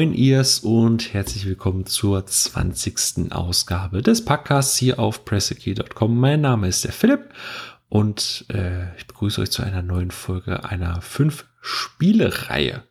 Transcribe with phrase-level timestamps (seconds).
[0.00, 3.32] Moin Ears und herzlich willkommen zur 20.
[3.32, 6.18] Ausgabe des Podcasts hier auf pressekey.com.
[6.18, 7.28] Mein Name ist der Philipp
[7.90, 12.82] und äh, ich begrüße euch zu einer neuen Folge einer 5-Spiele-Reihe.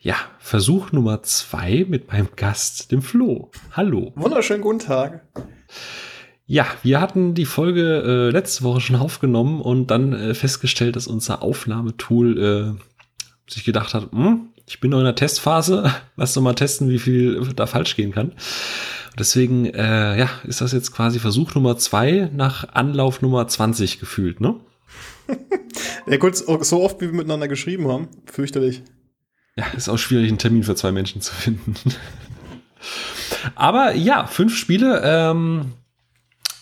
[0.00, 3.52] Ja, Versuch Nummer 2 mit meinem Gast, dem Flo.
[3.70, 4.12] Hallo.
[4.16, 5.24] Wunderschönen guten Tag.
[6.46, 11.06] Ja, wir hatten die Folge äh, letzte Woche schon aufgenommen und dann äh, festgestellt, dass
[11.06, 16.42] unser Aufnahmetool äh, sich gedacht hat, hm, ich bin noch in der Testphase, lass doch
[16.42, 18.32] mal testen, wie viel da falsch gehen kann.
[19.18, 24.40] Deswegen, äh, ja, ist das jetzt quasi Versuch Nummer zwei nach Anlauf Nummer 20 gefühlt,
[24.40, 24.54] ne?
[26.06, 28.82] ja gut, so oft wie wir miteinander geschrieben haben, fürchterlich.
[29.56, 31.74] Ja, ist auch schwierig, einen Termin für zwei Menschen zu finden.
[33.56, 35.02] Aber ja, fünf Spiele.
[35.04, 35.72] Ähm,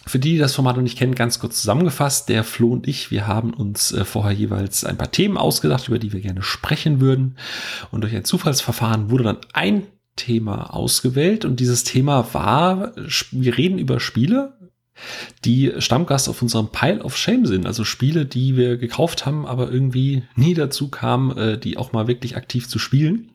[0.09, 2.29] für die, die das Format noch nicht kennen, ganz kurz zusammengefasst.
[2.29, 5.99] Der Flo und ich, wir haben uns äh, vorher jeweils ein paar Themen ausgedacht, über
[5.99, 7.37] die wir gerne sprechen würden.
[7.91, 11.45] Und durch ein Zufallsverfahren wurde dann ein Thema ausgewählt.
[11.45, 12.93] Und dieses Thema war,
[13.31, 14.55] wir reden über Spiele,
[15.45, 17.67] die Stammgast auf unserem Pile of Shame sind.
[17.67, 22.09] Also Spiele, die wir gekauft haben, aber irgendwie nie dazu kamen, äh, die auch mal
[22.09, 23.33] wirklich aktiv zu spielen.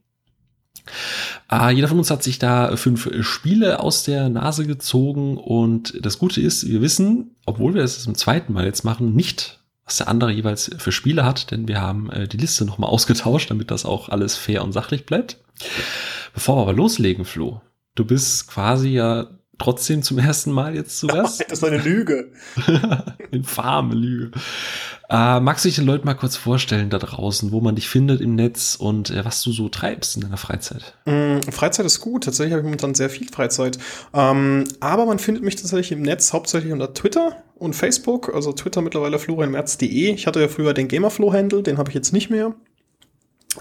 [1.52, 6.20] Äh, jeder von uns hat sich da fünf Spiele aus der Nase gezogen und das
[6.20, 10.08] Gute ist, wir wissen, obwohl wir es zum zweiten Mal jetzt machen, nicht, was der
[10.08, 13.86] andere jeweils für Spiele hat, denn wir haben äh, die Liste nochmal ausgetauscht, damit das
[13.86, 15.38] auch alles fair und sachlich bleibt.
[16.34, 17.62] Bevor wir aber loslegen, Flo,
[17.96, 21.42] du bist quasi ja trotzdem zum ersten Mal jetzt zu Gast.
[21.48, 22.32] das ist eine Lüge.
[23.32, 24.32] Infame Lüge.
[25.10, 28.22] Äh, magst du dich den Leuten mal kurz vorstellen da draußen, wo man dich findet
[28.22, 30.96] im Netz und äh, was du so treibst in deiner Freizeit?
[31.06, 32.24] Mm, Freizeit ist gut.
[32.24, 33.78] Tatsächlich habe ich momentan sehr viel Freizeit.
[34.14, 38.34] Ähm, aber man findet mich tatsächlich im Netz hauptsächlich unter Twitter und Facebook.
[38.34, 40.14] Also Twitter mittlerweile florianmerz.de.
[40.14, 42.56] Ich hatte ja früher den Gamerflow-Handle, den habe ich jetzt nicht mehr.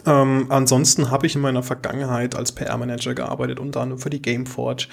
[0.07, 4.87] Ähm, ansonsten habe ich in meiner Vergangenheit als PR-Manager gearbeitet, unter anderem für die Gameforge.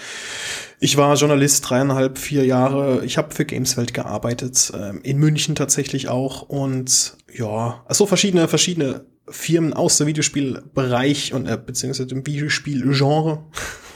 [0.80, 3.04] Ich war Journalist dreieinhalb, vier Jahre.
[3.06, 6.42] Ich habe für Gameswelt gearbeitet, ähm, in München tatsächlich auch.
[6.44, 13.44] Und ja, also verschiedene, verschiedene Firmen aus dem Videospielbereich und äh, beziehungsweise dem Videospielgenre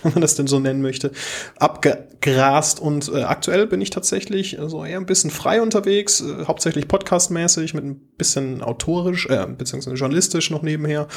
[0.14, 1.12] wenn man das denn so nennen möchte,
[1.58, 2.80] abgegrast.
[2.80, 6.88] Und äh, aktuell bin ich tatsächlich äh, so eher ein bisschen frei unterwegs, äh, hauptsächlich
[6.88, 11.08] podcastmäßig, mit ein bisschen autorisch, äh, beziehungsweise journalistisch noch nebenher.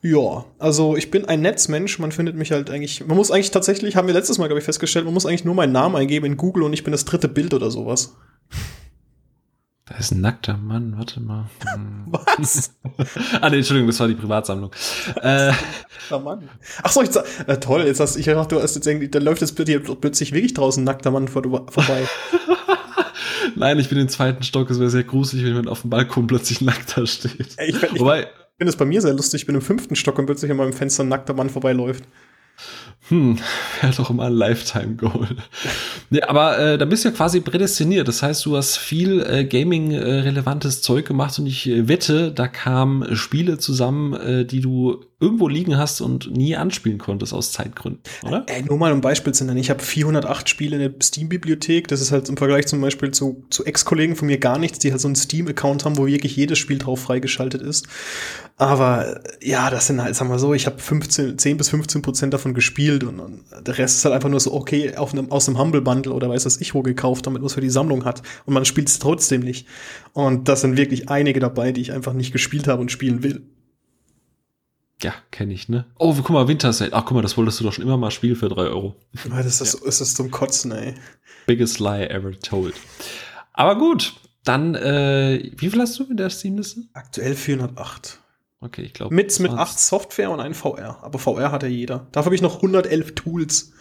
[0.00, 3.96] Ja, also ich bin ein Netzmensch, man findet mich halt eigentlich, man muss eigentlich tatsächlich,
[3.96, 6.36] haben wir letztes Mal, glaube ich, festgestellt, man muss eigentlich nur meinen Namen eingeben in
[6.36, 8.14] Google und ich bin das dritte Bild oder sowas.
[9.86, 11.50] Da ist ein nackter Mann, warte mal.
[11.74, 12.06] Hm.
[12.12, 12.72] Was?
[13.40, 14.70] ah, nee, Entschuldigung, das war die Privatsammlung.
[15.16, 16.48] äh, nackter Mann.
[16.82, 19.18] Ach so, ich sag, äh, toll, jetzt hast ich dachte, du hast jetzt irgendwie, da
[19.18, 22.08] läuft jetzt plötzlich wirklich draußen ein nackter Mann vor, vorbei.
[23.56, 26.60] Nein, ich bin im zweiten Stock, es wäre sehr gruselig, wenn auf dem Balkon plötzlich
[26.60, 27.56] nackter steht.
[27.66, 28.28] Ich, ich, Wobei, ich
[28.58, 30.72] finde es bei mir sehr lustig, ich bin im fünften Stock und plötzlich an meinem
[30.72, 32.04] Fenster ein nackter Mann vorbeiläuft.
[33.08, 33.38] Hm,
[33.80, 35.28] wäre doch immer ein Lifetime-Goal.
[36.10, 38.06] nee, aber äh, da bist du ja quasi prädestiniert.
[38.06, 42.48] Das heißt, du hast viel äh, Gaming-relevantes äh, Zeug gemacht und ich äh, wette, da
[42.48, 48.02] kamen Spiele zusammen, äh, die du irgendwo liegen hast und nie anspielen konntest aus Zeitgründen,
[48.24, 48.44] oder?
[48.48, 49.58] Ey, nur mal um Beispiel zu nennen.
[49.58, 51.86] Ich habe 408 Spiele in der Steam-Bibliothek.
[51.86, 54.90] Das ist halt im Vergleich zum Beispiel zu, zu Ex-Kollegen von mir gar nichts, die
[54.90, 57.86] halt so einen Steam-Account haben, wo wirklich jedes Spiel drauf freigeschaltet ist.
[58.56, 62.34] Aber ja, das sind halt, sagen wir so, ich habe 15, 10 bis 15 Prozent
[62.34, 65.48] davon gespielt und, und, der Rest ist halt einfach nur so, okay, auf einem, aus
[65.48, 68.22] einem Humble-Bundle oder weiß was ich wo gekauft, damit man es für die Sammlung hat.
[68.44, 69.68] Und man spielt es trotzdem nicht.
[70.12, 73.42] Und das sind wirklich einige dabei, die ich einfach nicht gespielt habe und spielen will.
[75.02, 75.84] Ja, kenne ich, ne?
[75.98, 76.92] Oh, guck mal, Winter Sale.
[76.92, 78.94] Ach, guck mal, das wolltest du doch schon immer mal spielen für drei Euro.
[79.28, 79.88] Das ist, das, ja.
[79.88, 80.94] ist das zum Kotzen, ey.
[81.46, 82.74] Biggest lie ever told.
[83.52, 84.14] Aber gut,
[84.44, 86.82] dann, äh, wie viel hast du in der Steam-Liste?
[86.92, 88.18] Aktuell 408.
[88.60, 89.14] Okay, ich glaube.
[89.14, 91.02] Mit, mit 8 Software und ein VR.
[91.02, 92.06] Aber VR hat ja jeder.
[92.12, 93.72] Dafür habe ich noch 111 Tools.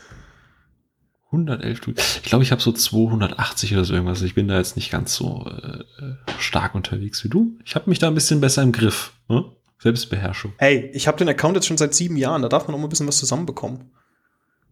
[1.27, 2.19] 111 Tools.
[2.23, 4.21] Ich glaube, ich habe so 280 oder so irgendwas.
[4.23, 7.57] Ich bin da jetzt nicht ganz so äh, äh stark unterwegs wie du.
[7.63, 9.13] Ich habe mich da ein bisschen besser im Griff.
[9.29, 9.45] Ne?
[9.81, 10.53] Selbstbeherrschung.
[10.57, 12.85] Hey, ich habe den Account jetzt schon seit sieben Jahren, da darf man auch mal
[12.85, 13.91] ein bisschen was zusammenbekommen.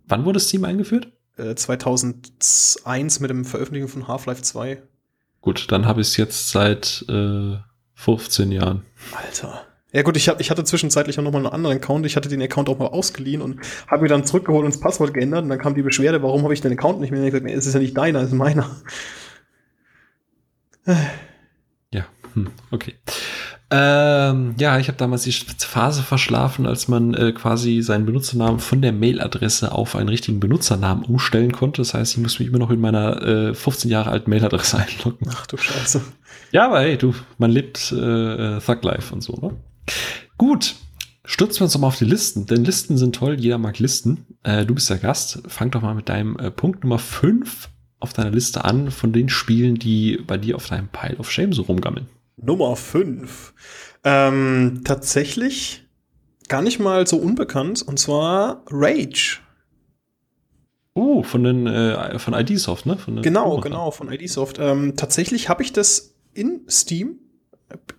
[0.07, 1.11] Wann wurde Steam eingeführt?
[1.37, 4.83] Äh, 2001 mit dem Veröffentlichen von Half-Life 2.
[5.41, 7.57] Gut, dann habe ich es jetzt seit äh,
[7.95, 8.85] 15 Jahren.
[9.15, 9.65] Alter.
[9.91, 12.05] Ja gut, ich, hab, ich hatte zwischenzeitlich auch noch mal einen anderen Account.
[12.05, 15.15] Ich hatte den Account auch mal ausgeliehen und habe mir dann zurückgeholt und das Passwort
[15.15, 15.41] geändert.
[15.41, 17.21] Und dann kam die Beschwerde, warum habe ich den Account nicht mehr?
[17.21, 18.69] Und ich gesagt, es ist ja nicht deiner, es ist meiner.
[21.91, 22.95] Ja, hm, okay.
[23.71, 28.81] Ähm, ja, ich habe damals die Phase verschlafen, als man äh, quasi seinen Benutzernamen von
[28.81, 31.81] der Mailadresse auf einen richtigen Benutzernamen umstellen konnte.
[31.81, 35.29] Das heißt, ich muss mich immer noch in meiner äh, 15 Jahre alten Mailadresse einloggen.
[35.31, 36.01] Ach du Scheiße.
[36.51, 39.55] Ja, aber hey, du, man lebt äh, Thug Life und so, ne?
[40.37, 40.75] Gut.
[41.23, 44.25] stürzen wir uns doch mal auf die Listen, denn Listen sind toll, jeder mag Listen.
[44.41, 47.69] Äh, du bist der Gast, fang doch mal mit deinem äh, Punkt Nummer 5
[47.99, 51.53] auf deiner Liste an von den Spielen, die bei dir auf deinem Pile of Shame
[51.53, 52.07] so rumgammeln.
[52.41, 53.53] Nummer 5.
[54.03, 55.85] Ähm, tatsächlich
[56.47, 59.39] gar nicht mal so unbekannt, und zwar Rage.
[60.93, 62.97] Oh, von den äh, von ID-Soft, ne?
[62.97, 64.57] Von genau, genau, von ID-Soft.
[64.59, 67.19] Ähm, tatsächlich habe ich das in Steam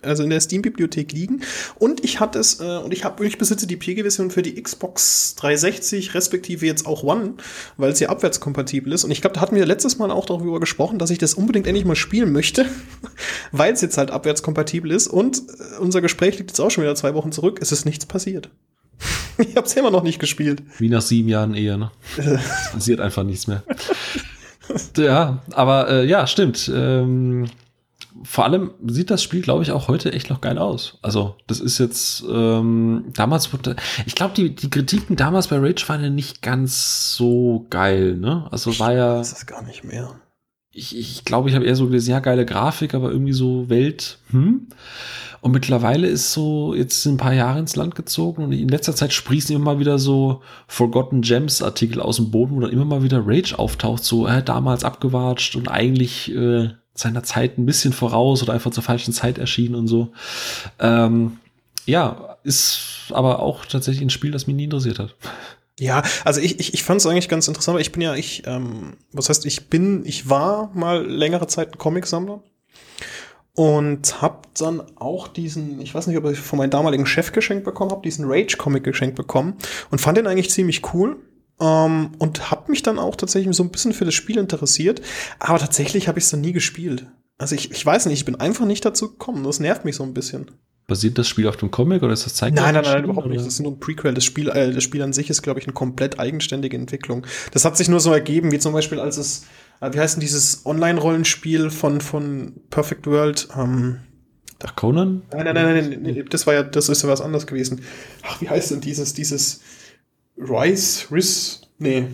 [0.01, 1.41] also in der Steam-Bibliothek liegen.
[1.75, 5.35] Und ich hatte es, äh, und ich habe, ich besitze die PG-Version für die Xbox
[5.35, 7.35] 360, respektive jetzt auch One,
[7.77, 9.03] weil es ja abwärtskompatibel ist.
[9.03, 11.67] Und ich glaube, da hatten wir letztes Mal auch darüber gesprochen, dass ich das unbedingt
[11.67, 12.65] endlich mal spielen möchte,
[13.51, 15.07] weil es jetzt halt abwärtskompatibel ist.
[15.07, 17.59] Und äh, unser Gespräch liegt jetzt auch schon wieder zwei Wochen zurück.
[17.61, 18.49] Es ist nichts passiert.
[19.37, 20.63] ich habe es immer noch nicht gespielt.
[20.77, 21.91] Wie nach sieben Jahren Ehe, ne?
[22.17, 22.25] es
[22.71, 23.63] passiert einfach nichts mehr.
[24.97, 26.71] ja, aber äh, ja, stimmt.
[26.73, 27.47] Ähm
[28.23, 30.97] vor allem sieht das Spiel, glaube ich, auch heute echt noch geil aus.
[31.01, 33.75] Also, das ist jetzt, ähm, damals wurde,
[34.05, 38.47] ich glaube, die, die Kritiken damals bei Rage waren ja nicht ganz so geil, ne?
[38.51, 39.17] Also war ja.
[39.17, 40.15] Das ist gar nicht mehr.
[40.73, 44.19] Ich, ich glaube, ich habe eher so gelesen, ja, geile Grafik, aber irgendwie so Welt,
[44.29, 44.67] hm?
[45.41, 48.95] Und mittlerweile ist so, jetzt sind ein paar Jahre ins Land gezogen und in letzter
[48.95, 52.85] Zeit sprießen immer mal wieder so Forgotten Gems Artikel aus dem Boden, wo dann immer
[52.85, 56.69] mal wieder Rage auftaucht, so, äh, damals abgewatscht und eigentlich, äh,
[57.01, 60.09] seiner Zeit ein bisschen voraus oder einfach zur falschen Zeit erschienen und so.
[60.79, 61.37] Ähm,
[61.85, 65.15] ja, ist aber auch tatsächlich ein Spiel, das mich nie interessiert hat.
[65.79, 68.43] Ja, also ich, ich, ich fand es eigentlich ganz interessant, weil ich bin ja, ich,
[68.45, 72.43] ähm, was heißt, ich bin, ich war mal längere Zeit ein Comicsammler
[73.53, 77.65] und hab dann auch diesen, ich weiß nicht, ob ich von meinem damaligen Chef geschenkt
[77.65, 79.55] bekommen habe, diesen Rage-Comic geschenkt bekommen
[79.89, 81.17] und fand den eigentlich ziemlich cool
[81.61, 85.01] ähm, und habe mich dann auch tatsächlich so ein bisschen für das Spiel interessiert.
[85.39, 87.05] Aber tatsächlich habe ich es dann nie gespielt.
[87.37, 89.43] Also ich, ich weiß nicht, ich bin einfach nicht dazu gekommen.
[89.43, 90.51] Das nervt mich so ein bisschen.
[90.87, 92.65] Basiert das Spiel auf dem Comic oder ist das Zeitgleich?
[92.65, 93.39] Nein, nein, nein, überhaupt nicht.
[93.39, 94.13] Das ist nur ein Prequel.
[94.13, 97.25] Das Spiel, äh, das Spiel an sich ist, glaube ich, eine komplett eigenständige Entwicklung.
[97.51, 99.45] Das hat sich nur so ergeben, wie zum Beispiel, als es,
[99.79, 103.47] äh, wie heißt denn dieses Online-Rollenspiel von, von Perfect World?
[103.55, 103.99] Ähm,
[104.63, 105.23] Ach, Conan?
[105.31, 107.81] Nein, nein, nein, nein, nein, das war ja, das ist ja was anderes gewesen.
[108.23, 109.61] Ach, wie heißt denn dieses, dieses,
[110.41, 112.07] Rice, Riz, nee.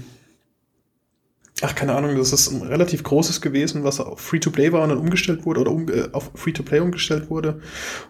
[1.62, 5.00] Ach, keine Ahnung, das ist ein relativ großes gewesen, was auf Free-to-Play war und dann
[5.00, 7.62] umgestellt wurde oder um, äh, auf Free-to-Play umgestellt wurde.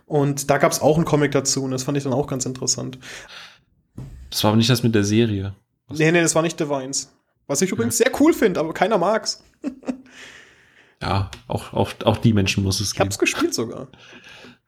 [0.05, 2.45] Und da gab es auch einen Comic dazu und das fand ich dann auch ganz
[2.45, 2.99] interessant.
[4.29, 5.55] Das war aber nicht das mit der Serie.
[5.87, 5.99] Was?
[5.99, 7.13] Nee, nee, das war nicht Divines.
[7.45, 8.07] Was ich übrigens ja.
[8.07, 9.41] sehr cool finde, aber keiner mag's.
[11.01, 13.03] ja, auch, auch, auch die Menschen muss es geben.
[13.03, 13.87] Ich hab's gespielt sogar.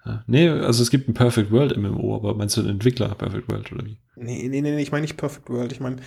[0.06, 0.24] Ja.
[0.28, 3.70] Nee, also es gibt ein Perfect World MMO, aber meinst du den Entwickler Perfect World
[3.74, 3.98] oder wie?
[4.20, 5.72] Nee, nee, nee, ich meine nicht Perfect World.
[5.72, 5.98] Ich meine,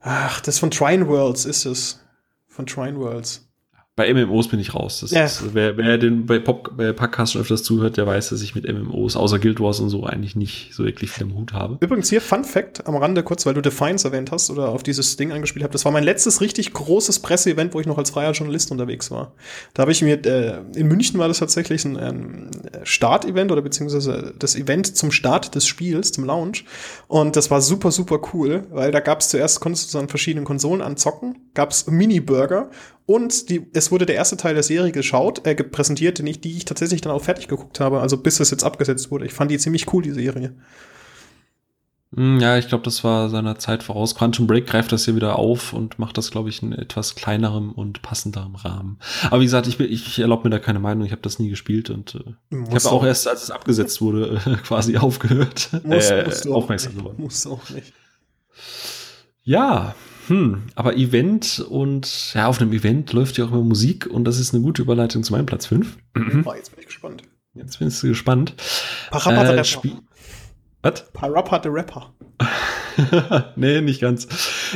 [0.00, 2.04] ach, das von Trine Worlds ist es.
[2.48, 3.48] Von Trine Worlds.
[3.96, 5.00] Bei MMOs bin ich raus.
[5.00, 5.24] Das ja.
[5.24, 8.54] ist, wer, wer den bei, Pop, bei Podcast schon öfters zuhört, der weiß, dass ich
[8.54, 11.78] mit MMOs außer Guild Wars und so eigentlich nicht so wirklich viel im Hut habe.
[11.80, 15.16] Übrigens hier Fun Fact am Rande kurz, weil du Defiance erwähnt hast oder auf dieses
[15.16, 15.72] Ding angespielt hast.
[15.72, 19.32] Das war mein letztes richtig großes Presseevent, wo ich noch als freier Journalist unterwegs war.
[19.72, 22.50] Da habe ich mir, äh, in München war das tatsächlich ein, ein
[22.82, 26.66] Start-Event oder beziehungsweise das Event zum Start des Spiels, zum Launch.
[27.08, 30.44] Und das war super, super cool, weil da gab es zuerst, konntest du an verschiedenen
[30.44, 32.68] Konsolen anzocken, gab es Mini-Burger
[33.06, 36.56] und die, es wurde der erste Teil der Serie geschaut, äh, präsentiert, den ich, die
[36.56, 39.26] ich tatsächlich dann auch fertig geguckt habe, also bis es jetzt abgesetzt wurde.
[39.26, 40.54] Ich fand die ziemlich cool, die Serie.
[42.14, 44.14] Hm, ja, ich glaube, das war seiner Zeit voraus.
[44.14, 47.72] Quantum Break greift das hier wieder auf und macht das, glaube ich, in etwas kleinerem
[47.72, 48.98] und passenderem Rahmen.
[49.24, 51.04] Aber wie gesagt, ich, ich erlaube mir da keine Meinung.
[51.04, 54.40] Ich habe das nie gespielt und äh, ich habe auch erst, als es abgesetzt wurde,
[54.46, 55.70] äh, quasi aufgehört.
[55.82, 57.16] Muss, äh, musst du aufmerksam geworden.
[57.18, 57.92] Musst du auch nicht.
[59.42, 59.94] Ja,
[60.26, 64.38] hm, aber Event und ja, auf einem Event läuft ja auch immer Musik und das
[64.38, 65.96] ist eine gute Überleitung zu meinem Platz 5.
[66.44, 67.22] Oh, jetzt bin ich gespannt.
[67.54, 68.54] Jetzt bist du gespannt.
[69.10, 70.02] Parappa äh, der Rapper.
[70.82, 71.12] Was?
[71.12, 72.12] Parappa der Rapper.
[73.56, 74.28] nee, nicht ganz.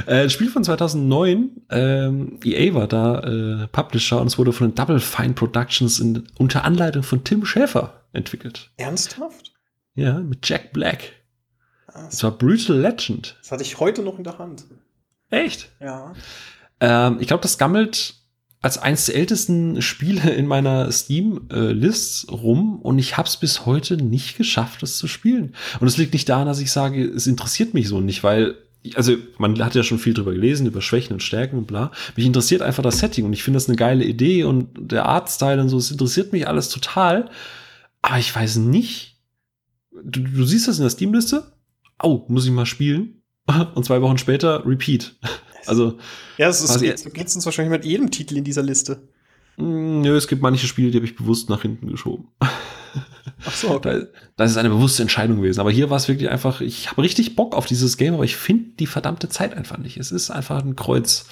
[0.07, 1.63] Äh, Spiel von 2009.
[1.71, 6.65] Ähm, EA war da äh, Publisher und es wurde von Double Fine Productions in, unter
[6.65, 8.71] Anleitung von Tim Schäfer entwickelt.
[8.77, 9.53] Ernsthaft?
[9.95, 11.13] Ja, mit Jack Black.
[12.09, 13.37] Es war Brutal Legend.
[13.41, 14.65] Das hatte ich heute noch in der Hand.
[15.31, 15.71] Echt?
[15.81, 16.15] Ja.
[16.81, 18.15] Ähm, ich glaube, das gammelt
[18.63, 23.65] als eines der ältesten Spiele in meiner Steam-List äh, rum und ich habe es bis
[23.65, 25.55] heute nicht geschafft, das zu spielen.
[25.81, 28.57] Und es liegt nicht daran, dass ich sage, es interessiert mich so nicht, weil
[28.95, 31.91] also man hat ja schon viel drüber gelesen, über Schwächen und Stärken und bla.
[32.17, 35.61] Mich interessiert einfach das Setting und ich finde das eine geile Idee und der Artstyle
[35.61, 37.31] und so, es interessiert mich alles total.
[38.03, 39.19] Aber ich weiß nicht.
[40.03, 41.53] Du, du siehst das in der Steam-Liste?
[42.03, 43.20] Oh, muss ich mal spielen?
[43.75, 45.17] und zwei Wochen später Repeat.
[45.67, 45.99] Also.
[46.39, 49.09] Ja, es ist, geht, so geht's uns wahrscheinlich mit jedem Titel in dieser Liste.
[49.57, 52.29] Mm, nö, es gibt manche Spiele, die habe ich bewusst nach hinten geschoben.
[53.45, 54.07] Ach so, okay.
[54.37, 55.61] Das ist eine bewusste Entscheidung gewesen.
[55.61, 58.37] Aber hier war es wirklich einfach, ich habe richtig Bock auf dieses Game, aber ich
[58.37, 59.97] finde die verdammte Zeit einfach nicht.
[59.99, 61.27] Es ist einfach ein Kreuz.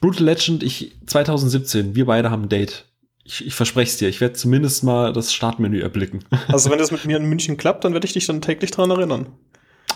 [0.00, 2.84] Brutal Legend, ich 2017, wir beide haben ein Date.
[3.24, 6.24] Ich, ich verspreche es dir, ich werde zumindest mal das Startmenü erblicken.
[6.46, 8.90] Also wenn das mit mir in München klappt, dann werde ich dich dann täglich dran
[8.90, 9.26] erinnern.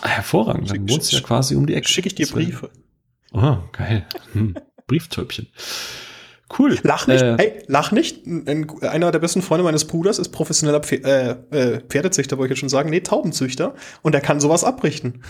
[0.05, 1.87] Ah, hervorragend, dann wohnst du ja quasi um die Ecke.
[1.87, 2.69] Schicke ich dir Briefe.
[3.31, 4.05] Oh, geil.
[4.33, 4.53] Hm.
[4.85, 5.47] Brieftöpfchen.
[6.59, 6.77] Cool.
[6.83, 7.21] Lach nicht.
[7.21, 8.27] Äh, hey, lach nicht.
[8.27, 11.05] Ein, einer der besten Freunde meines Bruders ist professioneller Pfer
[11.51, 12.89] äh, äh, Pferdezüchter, wollte ich jetzt schon sagen.
[12.89, 13.75] Nee, Taubenzüchter.
[14.01, 15.23] Und er kann sowas abrichten.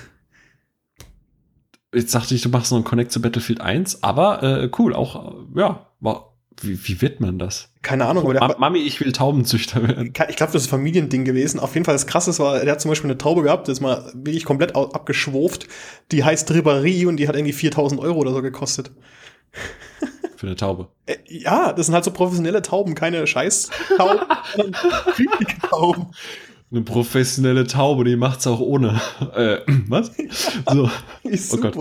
[1.94, 5.36] Jetzt dachte ich, du machst noch einen Connect zu Battlefield 1, aber äh, cool, auch,
[5.56, 7.70] äh, ja, war, wie, wie wird man das?
[7.82, 8.30] Keine Ahnung.
[8.38, 10.08] Aber Ma Mami, ich will Taubenzüchter werden.
[10.08, 11.60] Ich glaube, das ist ein Familiending gewesen.
[11.60, 13.82] Auf jeden Fall das Krasse war, der hat zum Beispiel eine Taube gehabt, das ist
[13.82, 15.68] mal wirklich komplett abgeschwurft.
[16.12, 18.92] Die heißt Ribéry und die hat irgendwie 4000 Euro oder so gekostet.
[20.38, 20.90] Für eine Taube.
[21.06, 24.20] Äh, ja, das sind halt so professionelle Tauben, keine Scheiß-Tauben,
[24.56, 24.76] sondern
[25.18, 26.08] richtige Tauben.
[26.72, 29.00] Eine professionelle Taube, die macht's auch ohne.
[29.36, 30.12] Äh, was?
[30.70, 30.90] So.
[31.52, 31.78] oh Gott.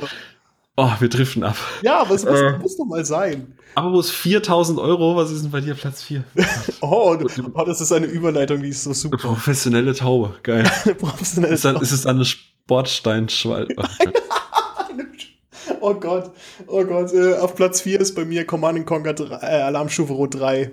[0.77, 1.57] Oh, wir driften ab.
[1.83, 3.59] Ja, aber es muss, äh, muss doch mal sein.
[3.75, 6.25] Aber wo es 4000 Euro, was ist denn bei dir Platz 4?
[6.81, 7.17] oh,
[7.55, 9.19] oh, das ist eine Überleitung, die ist so super.
[9.23, 10.71] Eine professionelle Taube, geil.
[10.85, 11.85] eine professionelle ist, dann, Taube.
[11.85, 13.69] ist es eine Sportsteinschwal.
[15.81, 16.33] Oh, oh Gott,
[16.67, 17.13] oh Gott.
[17.13, 20.73] Äh, auf Platz 4 ist bei mir Command Conquer 3, äh, Alarmstufe Rot 3.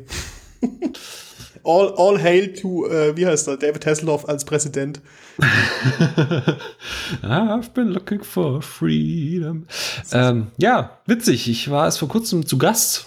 [1.70, 5.02] all, all hail to, äh, wie heißt er, David Hasselhoff als Präsident.
[7.22, 9.68] I've been looking for freedom.
[10.12, 11.48] Ähm, ja, witzig.
[11.50, 13.06] Ich war erst vor kurzem zu Gast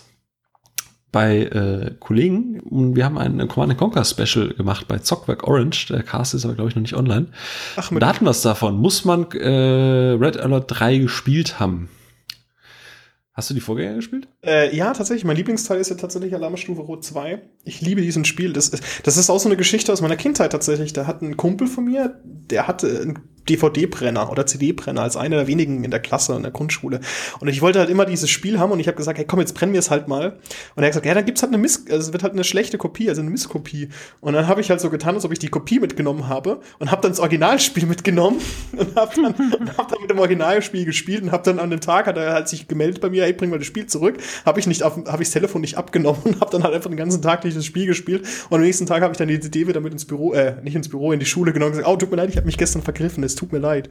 [1.10, 5.88] bei äh, Kollegen und wir haben ein Command Conquer Special gemacht bei Zockwerk Orange.
[5.90, 7.26] Der Cast ist aber, glaube ich, noch nicht online.
[7.76, 8.78] Ach, da hatten wir es davon.
[8.78, 11.90] Muss man äh, Red Alert 3 gespielt haben?
[13.34, 14.28] Hast du die Vorgänger gespielt?
[14.44, 15.24] Äh, ja, tatsächlich.
[15.24, 17.40] Mein Lieblingsteil ist ja tatsächlich Alarmstufe Rot 2.
[17.64, 18.52] Ich liebe diesen Spiel.
[18.52, 20.92] Das ist, das ist auch so eine Geschichte aus meiner Kindheit tatsächlich.
[20.92, 25.46] Da hat ein Kumpel von mir, der hatte ein DVD-Brenner oder CD-Brenner als einer der
[25.46, 27.00] wenigen in der Klasse in der Grundschule.
[27.40, 29.54] Und ich wollte halt immer dieses Spiel haben und ich habe gesagt, hey komm, jetzt
[29.54, 30.38] brennen wir es halt mal.
[30.74, 32.44] Und er hat gesagt, ja, dann gibt's halt eine Miss, also es wird halt eine
[32.44, 33.88] schlechte Kopie, also eine Misskopie.
[34.20, 36.90] Und dann habe ich halt so getan, als ob ich die Kopie mitgenommen habe und
[36.90, 38.40] habe dann das Originalspiel mitgenommen
[38.76, 39.34] und habe dann,
[39.76, 42.48] hab dann mit dem Originalspiel gespielt und habe dann an dem Tag hat er halt
[42.48, 44.18] sich gemeldet bei mir, hey, bring mal das Spiel zurück.
[44.44, 46.90] Habe ich nicht auf, habe ich das Telefon nicht abgenommen und habe dann halt einfach
[46.90, 48.26] den ganzen Tag dieses Spiel gespielt.
[48.50, 50.76] Und am nächsten Tag habe ich dann die CD wieder mit ins Büro, äh, nicht
[50.76, 52.58] ins Büro, in die Schule genommen und gesagt, oh, tut mir leid, ich habe mich
[52.58, 53.88] gestern vergriffen es tut mir leid.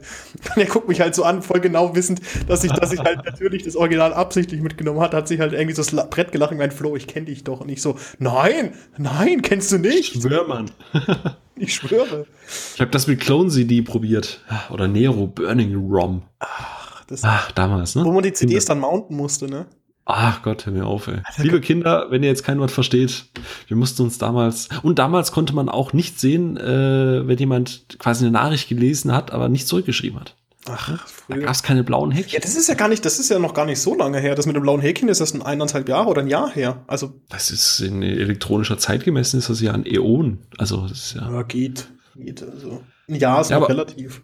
[0.54, 3.24] Und er guckt mich halt so an, voll genau wissend, dass ich, dass ich halt
[3.24, 6.58] natürlich das Original absichtlich mitgenommen hat, hat sich halt irgendwie so das Brett gelacht und
[6.58, 7.60] meint, Flo, ich kenne dich doch.
[7.60, 10.16] Und ich so, nein, nein, kennst du nicht?
[10.16, 10.70] Ich schwöre, Mann.
[11.56, 12.26] ich schwöre.
[12.74, 14.40] Ich habe das mit Clone CD probiert.
[14.70, 16.22] Oder Nero Burning ROM.
[16.38, 18.04] Ach, das Ach, damals, ne?
[18.04, 19.66] Wo man die CDs dann mounten musste, ne?
[20.04, 21.20] Ach Gott, hör mir auf, ey.
[21.24, 23.26] Also, Liebe Kinder, wenn ihr jetzt kein Wort versteht,
[23.68, 28.24] wir mussten uns damals, und damals konnte man auch nicht sehen, äh, wenn jemand quasi
[28.24, 30.36] eine Nachricht gelesen hat, aber nicht zurückgeschrieben hat.
[30.68, 31.38] Ach, früher.
[31.38, 32.34] Da gab es keine blauen Häkchen.
[32.34, 34.34] Ja, das ist ja gar nicht, das ist ja noch gar nicht so lange her.
[34.34, 36.84] Das mit dem blauen Häkchen ist das ein eineinhalb Jahre oder ein Jahr her.
[36.86, 37.14] Also.
[37.28, 40.38] Das ist in elektronischer Zeit gemessen, ist das ja ein Äon.
[40.58, 41.30] Also, das ist ja.
[41.30, 41.88] Ja, geht.
[42.14, 42.42] Geht.
[42.42, 42.82] Also.
[43.08, 44.22] Ein Jahr ist ja, noch relativ.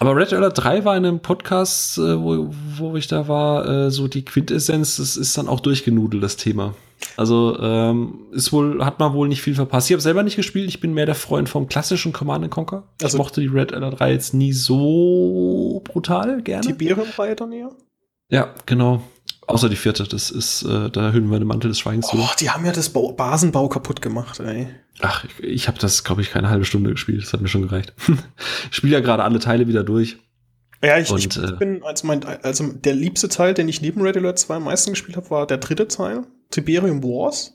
[0.00, 3.90] Aber Red Alert 3 war in einem Podcast, äh, wo, wo ich da war, äh,
[3.90, 6.74] so die Quintessenz, das ist dann auch durchgenudelt, das Thema.
[7.16, 9.88] Also ähm, ist wohl, hat man wohl nicht viel verpasst.
[9.88, 12.84] Ich habe selber nicht gespielt, ich bin mehr der Freund vom klassischen Command Conquer.
[13.02, 16.66] Also, ich mochte die Red Alert 3 jetzt nie so brutal gerne.
[16.66, 17.70] Tiberium-Reihe dann eher?
[18.30, 19.02] Ja, genau.
[19.46, 22.16] Außer die vierte, das ist, äh, da hüllen wir den Mantel des Schweigens zu.
[22.16, 24.68] Oh, die haben ja das Bau Basenbau kaputt gemacht, ey.
[25.00, 27.22] Ach, ich, ich habe das, glaube ich, keine halbe Stunde gespielt.
[27.22, 27.92] Das hat mir schon gereicht.
[28.70, 30.18] ich spiele ja gerade alle Teile wieder durch.
[30.82, 34.00] Ja, ich, Und, ich, äh, bin, also, mein, also der liebste Teil, den ich neben
[34.02, 37.54] Red Alert 2 am meisten gespielt habe, war der dritte Teil, Tiberium Wars.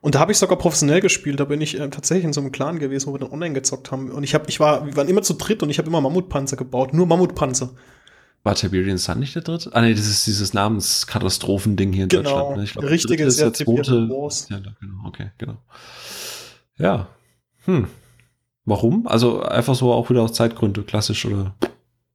[0.00, 1.38] Und da habe ich sogar professionell gespielt.
[1.38, 3.92] Da bin ich äh, tatsächlich in so einem Clan gewesen, wo wir dann online gezockt
[3.92, 4.10] haben.
[4.10, 6.56] Und ich habe, ich war, wir waren immer zu dritt und ich habe immer Mammutpanzer
[6.56, 7.70] gebaut, nur Mammutpanzer.
[8.44, 9.70] War Tiberian Sun nicht der dritte?
[9.72, 12.56] Ah, nee, das ist dieses Namenskatastrophending hier in genau, Deutschland.
[12.56, 12.64] Ne?
[12.64, 14.08] Ich glaub, richtige ist der zweite.
[14.48, 15.58] Ja, genau, okay, genau.
[16.76, 17.06] Ja.
[17.66, 17.86] Hm.
[18.64, 19.06] Warum?
[19.06, 21.54] Also einfach so auch wieder aus Zeitgründe, klassisch oder?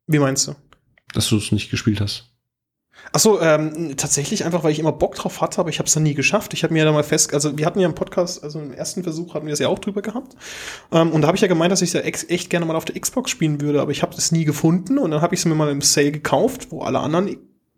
[0.08, 0.56] Wie meinst du?
[1.14, 2.30] Dass du es nicht gespielt hast.
[3.12, 6.04] Achso, ähm, tatsächlich einfach, weil ich immer Bock drauf hatte, aber ich habe es dann
[6.04, 6.54] nie geschafft.
[6.54, 8.74] Ich habe mir ja da mal fest, also wir hatten ja im Podcast, also im
[8.74, 10.36] ersten Versuch hatten wir es ja auch drüber gehabt.
[10.92, 12.86] Ähm, und da habe ich ja gemeint, dass ich es ja echt gerne mal auf
[12.86, 15.46] der Xbox spielen würde, aber ich habe es nie gefunden und dann habe ich es
[15.46, 17.38] mir mal im Sale gekauft, wo alle anderen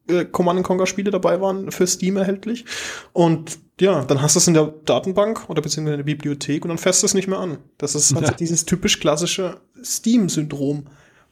[0.10, 2.66] äh, Command Conquer Spiele dabei waren für Steam erhältlich.
[3.14, 6.70] Und ja, dann hast du es in der Datenbank oder beziehungsweise in der Bibliothek und
[6.70, 7.60] dann fässt es nicht mehr an.
[7.78, 8.34] Das ist halt ja.
[8.34, 10.88] dieses typisch klassische Steam-Syndrom.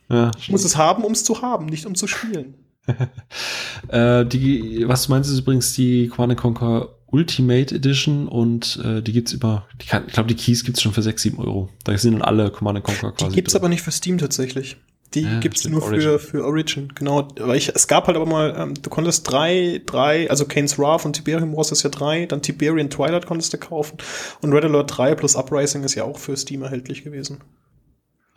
[0.10, 2.56] Ja, ich muss es haben, um es zu haben, nicht um zu spielen.
[3.90, 9.32] äh, die, was meinst du übrigens, die Command Conquer Ultimate Edition und äh, die gibt's
[9.32, 11.70] über, die kann, ich glaube, die Keys gibt's schon für 6, 7 Euro.
[11.84, 13.30] Da sind dann alle Command Conquer quasi.
[13.30, 13.62] Die gibt's drin.
[13.62, 14.78] aber nicht für Steam tatsächlich.
[15.14, 16.02] Die ja, gibt's nur Origin.
[16.02, 17.30] für, für Origin, genau.
[17.40, 21.06] Aber ich, es gab halt aber mal, ähm, du konntest drei, drei, also Kane's Wrath
[21.06, 23.98] und Tiberium Wars ist ja drei, dann Tiberian Twilight konntest du kaufen
[24.42, 27.40] und Red Alert 3 plus Uprising ist ja auch für Steam erhältlich gewesen.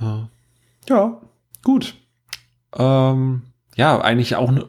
[0.01, 0.31] Ja,
[0.89, 1.21] ja
[1.65, 1.97] gut.
[2.77, 3.43] Ähm,
[3.81, 4.69] ja, eigentlich auch ne,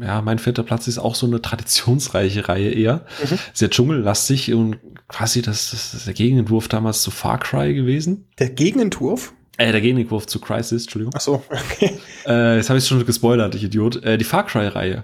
[0.00, 3.06] ja, mein vierter Platz ist auch so eine traditionsreiche Reihe eher.
[3.20, 3.38] Mhm.
[3.52, 4.78] Sehr dschungellastig und
[5.08, 8.28] quasi das, das ist der Gegenentwurf damals zu Far Cry gewesen.
[8.38, 9.32] Der Gegenentwurf?
[9.56, 11.12] Äh, der Gegenentwurf zu Crisis, Entschuldigung.
[11.16, 11.98] Ach so, okay.
[12.24, 14.04] Äh, jetzt habe ich schon gespoilert, ich Idiot.
[14.04, 15.02] Äh, die Far Cry-Reihe.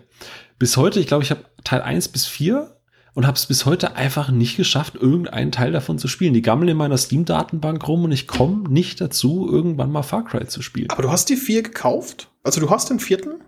[0.60, 2.76] Bis heute, ich glaube, ich habe Teil 1 bis 4
[3.14, 6.32] und habe es bis heute einfach nicht geschafft, irgendeinen Teil davon zu spielen.
[6.32, 10.46] Die gammeln in meiner Steam-Datenbank rum und ich komme nicht dazu, irgendwann mal Far Cry
[10.46, 10.90] zu spielen.
[10.90, 12.28] Aber du hast die vier gekauft?
[12.44, 13.40] Also du hast den vierten?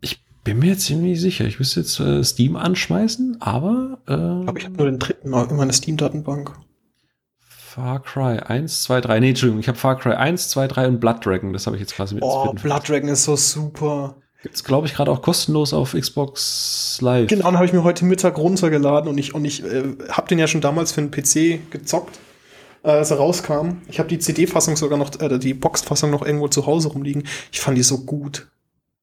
[0.00, 1.44] Ich bin mir jetzt ziemlich sicher.
[1.44, 3.98] Ich müsste jetzt äh, Steam anschmeißen, aber.
[4.06, 6.52] Äh, aber ich habe nur den dritten in meiner Steam-Datenbank.
[7.38, 9.20] Far Cry 1, 2, 3.
[9.20, 11.52] Nee, Entschuldigung, ich habe Far Cry 1, 2, 3 und Blood Dragon.
[11.52, 12.24] Das habe ich jetzt quasi mit.
[12.24, 14.14] Oh, Blood Dragon ist so super.
[14.42, 17.26] Gibt's, glaube ich, gerade auch kostenlos auf Xbox Live.
[17.28, 20.38] Genau, dann habe ich mir heute Mittag runtergeladen und ich, und ich äh, habe den
[20.38, 22.20] ja schon damals für den PC gezockt,
[22.92, 23.78] als er rauskam.
[23.88, 27.24] Ich habe die CD-Fassung sogar noch, äh, die Box-Fassung noch irgendwo zu Hause rumliegen.
[27.52, 28.48] Ich fand die so gut.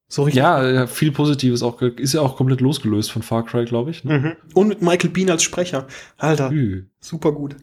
[0.07, 0.41] So richtig.
[0.43, 1.81] Ja, viel Positives auch.
[1.81, 4.03] Ist ja auch komplett losgelöst von Far Cry, glaube ich.
[4.03, 4.19] Ne?
[4.19, 4.33] Mhm.
[4.53, 5.87] Und mit Michael Bean als Sprecher.
[6.17, 6.83] Alter, Ü.
[6.99, 7.55] super gut.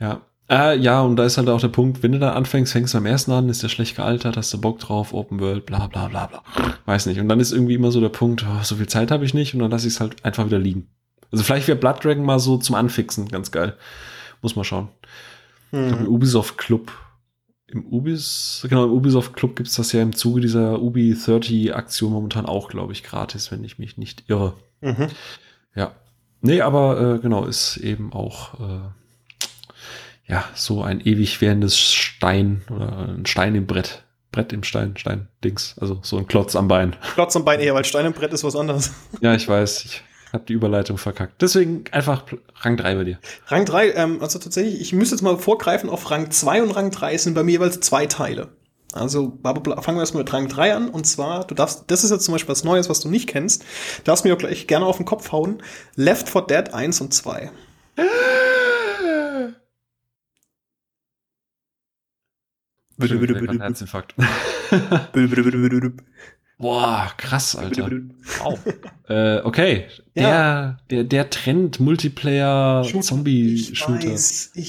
[0.00, 2.94] Ja, äh, ja, und da ist halt auch der Punkt, wenn du da anfängst, fängst
[2.94, 5.88] du am ersten an, ist der schlecht gealtert, hast du Bock drauf, Open World, bla
[5.88, 6.42] bla bla bla.
[6.84, 7.18] Weiß nicht.
[7.18, 9.54] Und dann ist irgendwie immer so der Punkt, oh, so viel Zeit habe ich nicht
[9.54, 10.88] und dann lasse ich es halt einfach wieder liegen.
[11.32, 13.76] Also vielleicht wäre Blood Dragon mal so zum Anfixen, ganz geil.
[14.40, 14.88] Muss mal schauen.
[15.72, 15.80] Mhm.
[15.80, 16.92] Ich glaube, im Ubisoft Club.
[17.68, 22.12] Im Ubis, genau, im Ubisoft Club gibt's das ja im Zuge dieser Ubi 30 Aktion
[22.12, 24.54] momentan auch, glaube ich, gratis, wenn ich mich nicht irre.
[24.80, 25.08] Mhm.
[25.74, 25.92] Ja.
[26.42, 28.88] Nee, aber äh, genau, ist eben auch äh,
[30.28, 34.04] ja, so ein ewig währendes Stein oder ein Stein im Brett.
[34.32, 35.76] Brett im Stein, Stein, Dings.
[35.80, 36.94] Also so ein Klotz am Bein.
[37.14, 38.92] Klotz am Bein eher, weil Stein im Brett ist was anderes.
[39.20, 39.84] Ja, ich weiß.
[39.86, 40.02] Ich
[40.36, 41.42] habe die Überleitung verkackt.
[41.42, 42.24] Deswegen einfach
[42.60, 43.18] Rang 3 bei dir.
[43.46, 46.90] Rang 3, ähm, also tatsächlich, ich müsste jetzt mal vorgreifen auf Rang 2 und Rang
[46.90, 48.48] 3 sind bei mir jeweils zwei Teile.
[48.92, 50.88] Also fangen wir erstmal mit Rang 3 an.
[50.88, 53.64] Und zwar, du darfst, das ist jetzt zum Beispiel was Neues, was du nicht kennst.
[54.04, 55.62] Darfst mir auch gleich gerne auf den Kopf hauen.
[55.96, 57.50] Left 4 Dead 1 und 2.
[63.60, 64.14] Herzinfarkt.
[66.58, 67.90] Boah, krass, Alter.
[68.38, 68.58] Wow.
[69.08, 69.86] äh, okay.
[70.14, 70.22] Ja.
[70.22, 74.16] Der, der, der Trend Multiplayer Zombie-Shooter.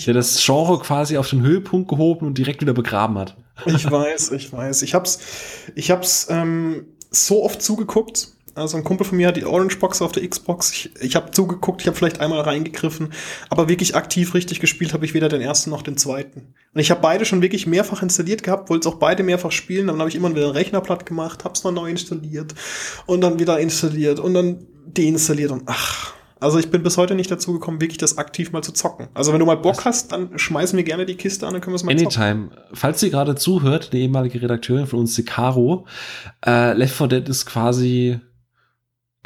[0.05, 3.37] Der das Genre quasi auf den Höhepunkt gehoben und direkt wieder begraben hat.
[3.65, 4.81] ich weiß, ich weiß.
[4.81, 5.19] Ich hab's,
[5.75, 10.01] ich hab's ähm, so oft zugeguckt also ein Kumpel von mir hat die Orange Box
[10.01, 10.71] auf der Xbox.
[10.71, 13.13] Ich, ich habe zugeguckt, ich habe vielleicht einmal reingegriffen,
[13.49, 16.53] aber wirklich aktiv richtig gespielt habe ich weder den ersten noch den zweiten.
[16.73, 19.87] Und ich habe beide schon wirklich mehrfach installiert gehabt, wollte es auch beide mehrfach spielen,
[19.87, 22.55] dann habe ich immer wieder den Rechner platt gemacht, hab's noch neu installiert
[23.05, 26.13] und dann wieder installiert und dann deinstalliert und ach.
[26.39, 29.07] Also ich bin bis heute nicht dazu gekommen, wirklich das aktiv mal zu zocken.
[29.15, 31.73] Also wenn du mal Bock hast, dann schmeiß mir gerne die Kiste an, dann können
[31.73, 32.49] wir es mal Anytime.
[32.49, 32.63] zocken.
[32.73, 35.87] Falls sie gerade zuhört, die ehemalige Redakteurin von uns, die Caro,
[36.45, 38.19] äh, Left 4 Dead ist quasi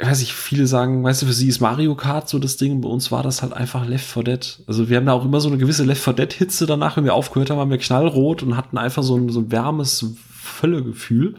[0.00, 2.88] weiß nicht, viele sagen, weißt du, für sie ist Mario Kart so das Ding, bei
[2.88, 4.62] uns war das halt einfach Left 4 Dead.
[4.66, 7.04] Also wir haben da auch immer so eine gewisse Left 4 Dead Hitze danach, wenn
[7.04, 10.04] wir aufgehört haben, waren wir knallrot und hatten einfach so ein, so ein wärmes
[10.42, 11.34] Völlegefühl.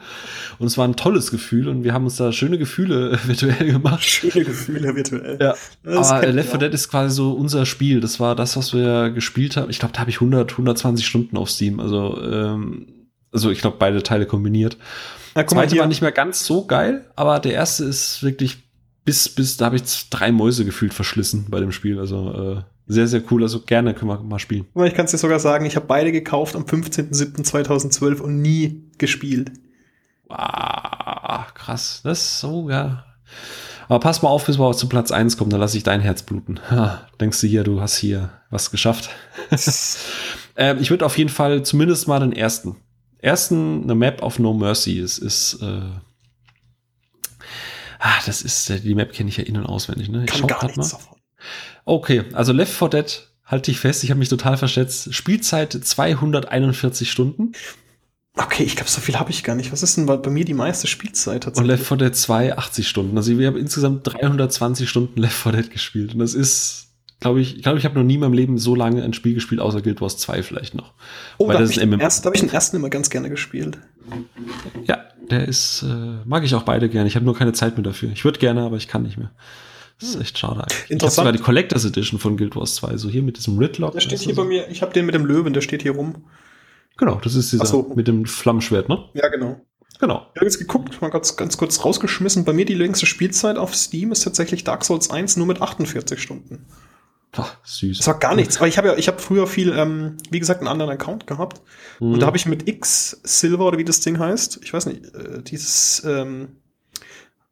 [0.59, 4.03] Und es war ein tolles Gefühl und wir haben uns da schöne Gefühle virtuell gemacht.
[4.03, 5.37] Schöne Gefühle virtuell.
[5.41, 5.55] Ja.
[5.83, 7.99] Aber Left 4 Dead ist quasi so unser Spiel.
[7.99, 9.69] Das war das, was wir gespielt haben.
[9.69, 11.79] Ich glaube, da habe ich 100, 120 Stunden auf Steam.
[11.79, 12.87] Also, ähm,
[13.33, 14.77] also ich glaube, beide Teile kombiniert.
[15.35, 18.63] Der zweite war nicht mehr ganz so geil, aber der erste ist wirklich
[19.03, 21.99] bis, bis, da habe ich drei Mäuse gefühlt verschlissen bei dem Spiel.
[21.99, 23.43] Also äh, sehr, sehr cool.
[23.43, 24.65] Also gerne können wir mal spielen.
[24.85, 29.51] Ich kann es dir sogar sagen, ich habe beide gekauft am 15.07.2012 und nie gespielt.
[30.27, 32.01] Wow, krass.
[32.03, 33.05] Das ist so, ja.
[33.89, 36.23] Aber pass mal auf, bis wir zu Platz 1 kommen, dann lasse ich dein Herz
[36.23, 36.59] bluten.
[36.69, 39.09] Ha, denkst du hier, du hast hier was geschafft?
[40.55, 42.77] äh, ich würde auf jeden Fall zumindest mal den ersten
[43.23, 44.99] ersten eine Map of No Mercy.
[44.99, 45.81] Es ist, äh,
[47.99, 50.25] ah, das ist, äh, die Map kenne ich ja innen auswendig, ne?
[50.25, 50.87] Ich Kann schau grad mal.
[50.87, 51.17] Davon.
[51.85, 55.13] Okay, also Left 4 Dead, halte ich fest, ich habe mich total verschätzt.
[55.13, 57.53] Spielzeit 241 Stunden.
[58.35, 59.71] Okay, ich glaube, so viel habe ich gar nicht.
[59.71, 61.71] Was ist denn bei, bei mir die meiste Spielzeit tatsächlich?
[61.71, 63.17] Und Left 4 Dead 2 80 Stunden.
[63.17, 66.13] Also wir haben insgesamt 320 Stunden Left 4 Dead gespielt.
[66.13, 66.82] Und das ist
[67.23, 69.33] glaube ich, ich glaube, ich habe noch nie in meinem Leben so lange ein Spiel
[69.33, 70.93] gespielt, außer Guild Wars 2 vielleicht noch.
[71.37, 73.79] Oh, Weil da habe ich, erst, hab ich den ersten immer ganz gerne gespielt.
[74.85, 77.07] Ja, der ist, äh, mag ich auch beide gerne.
[77.07, 78.11] Ich habe nur keine Zeit mehr dafür.
[78.11, 79.31] Ich würde gerne, aber ich kann nicht mehr.
[79.99, 80.73] Das ist echt schade eigentlich.
[80.73, 81.15] Ich habe Interessant.
[81.15, 83.93] sogar die Collectors Edition von Guild Wars 2, so hier mit diesem Ridlock.
[83.93, 84.41] Der steht du, hier so.
[84.41, 86.25] bei mir, ich habe den mit dem Löwen, der steht hier rum.
[86.97, 87.91] Genau, das ist dieser so.
[87.95, 89.05] mit dem Flammschwert, ne?
[89.13, 89.61] Ja, genau.
[89.99, 90.27] Genau.
[90.33, 92.43] Ich habe jetzt geguckt, mal ganz, ganz kurz rausgeschmissen.
[92.43, 96.21] Bei mir die längste Spielzeit auf Steam ist tatsächlich Dark Souls 1 nur mit 48
[96.21, 96.65] Stunden.
[97.35, 97.97] Ach, süß.
[97.97, 98.57] Das war gar nichts.
[98.57, 101.61] Aber ich habe ja, ich habe früher viel, ähm, wie gesagt, einen anderen Account gehabt.
[101.99, 102.13] Mhm.
[102.13, 105.05] Und da habe ich mit X Silver oder wie das Ding heißt, ich weiß nicht,
[105.15, 106.57] äh, dieses, ähm,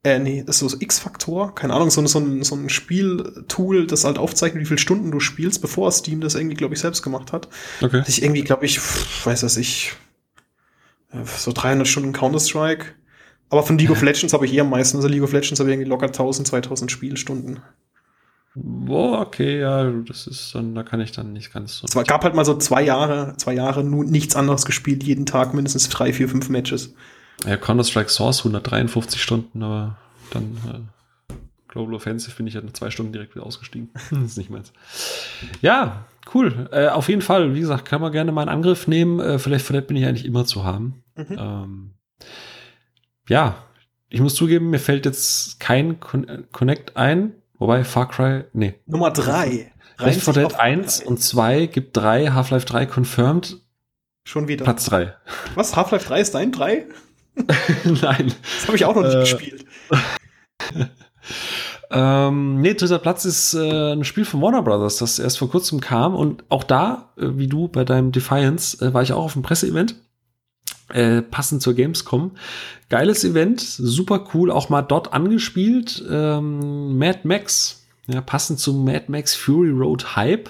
[0.04, 3.86] äh, nee, das ist so X-Faktor, keine Ahnung, so, ein- so, ein, so ein Spieltool,
[3.88, 7.02] das halt aufzeichnet, wie viele Stunden du spielst, bevor Steam das irgendwie, glaube ich, selbst
[7.04, 7.50] gemacht hat.
[7.82, 8.00] Okay.
[8.00, 8.80] Dass ich irgendwie, glaube ich,
[9.26, 9.94] weiß das ich,
[11.12, 12.86] äh, so 300 Stunden Counter-Strike.
[13.50, 14.98] Aber von League of Legends habe ich eher am meisten.
[14.98, 17.60] Also League of Legends habe ich irgendwie locker 1000, 2000 Spielstunden.
[18.54, 21.86] Boah, okay, ja, das ist dann, da kann ich dann nicht ganz so.
[21.88, 25.26] Es war- gab halt mal so zwei Jahre, zwei Jahre nur nichts anderes gespielt, jeden
[25.26, 26.94] Tag mindestens drei, vier, fünf Matches.
[27.46, 29.98] Ja, Counter-Strike Source 153 Stunden, aber
[30.32, 31.34] dann äh,
[31.70, 33.90] Global Offensive bin ich ja nach zwei Stunden direkt wieder ausgestiegen.
[34.12, 34.74] das ist nicht meins.
[35.62, 36.70] Ja, cool.
[36.74, 39.20] Äh, auf jeden Fall, wie gesagt, kann man gerne mal einen Angriff nehmen.
[39.22, 41.04] Äh, vielleicht vielleicht bin ich eigentlich immer zu haben.
[41.16, 41.38] Mhm.
[41.40, 41.92] Ähm,
[43.30, 43.56] ja,
[44.10, 47.34] ich muss zugeben, mir fällt jetzt kein Con äh, Connect ein.
[47.62, 48.74] Wobei Far Cry, nee.
[48.88, 49.72] Nummer drei.
[50.00, 51.06] Left 4 sich Dead auf 1 drei.
[51.08, 53.62] und 2 gibt 3, Half-Life 3 confirmed,
[54.24, 54.64] Schon wieder.
[54.66, 55.14] Platz 3.
[55.54, 55.76] Was?
[55.76, 56.88] Half-Life 3 ist dein 3?
[58.02, 58.34] Nein.
[58.58, 59.66] Das habe ich auch noch nicht Äh, gespielt.
[61.94, 65.82] Ähm, nee, dritter Platz ist äh, ein Spiel von Warner Brothers, das erst vor kurzem
[65.82, 66.16] kam.
[66.16, 69.42] Und auch da, äh, wie du bei deinem Defiance, äh, war ich auch auf dem
[69.42, 69.96] Presseevent.
[70.94, 72.32] Äh, passend zur Gamescom.
[72.90, 76.04] Geiles Event, super cool, auch mal dort angespielt.
[76.10, 80.50] Ähm, Mad Max, ja, passend zum Mad Max Fury Road Hype.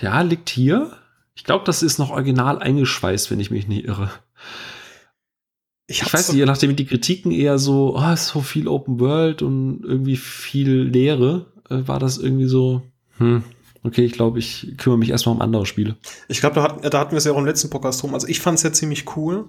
[0.00, 0.92] Ja, liegt hier.
[1.34, 4.10] Ich glaube, das ist noch original eingeschweißt, wenn ich mich nicht irre.
[5.86, 9.00] Ich hab's weiß so- nicht, je nachdem die Kritiken eher so, oh, so viel Open
[9.00, 12.82] World und irgendwie viel Leere, äh, war das irgendwie so,
[13.18, 13.42] hm,
[13.84, 15.96] okay, ich glaube, ich kümmere mich erstmal um andere Spiele.
[16.28, 18.14] Ich glaube, da, hat, da hatten wir es ja auch im letzten Podcast drum.
[18.14, 19.48] Also ich fand es ja ziemlich cool.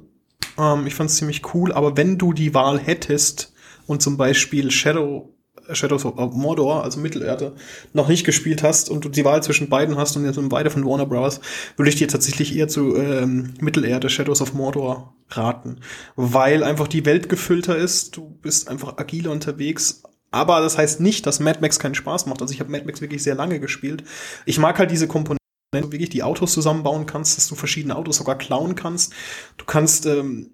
[0.58, 3.54] Ähm, ich fand es ziemlich cool, aber wenn du die Wahl hättest
[3.88, 5.34] und zum Beispiel Shadow,
[5.72, 7.56] Shadows of Mordor, also Mittelerde,
[7.94, 10.70] noch nicht gespielt hast und du die Wahl zwischen beiden hast und jetzt sind beide
[10.70, 11.40] von Warner Bros.,
[11.78, 15.80] würde ich dir tatsächlich eher zu ähm, Mittelerde, Shadows of Mordor raten.
[16.16, 20.04] Weil einfach die Welt gefüllter ist, du bist einfach agiler unterwegs.
[20.34, 22.42] Aber das heißt nicht, dass Mad Max keinen Spaß macht.
[22.42, 24.04] Also ich habe Mad Max wirklich sehr lange gespielt.
[24.46, 28.18] Ich mag halt diese Komponente du wirklich die Autos zusammenbauen kannst, dass du verschiedene Autos
[28.18, 29.14] sogar klauen kannst.
[29.58, 30.52] Du kannst, ähm,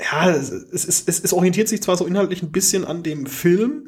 [0.00, 3.86] ja, es, es, es, es orientiert sich zwar so inhaltlich ein bisschen an dem Film,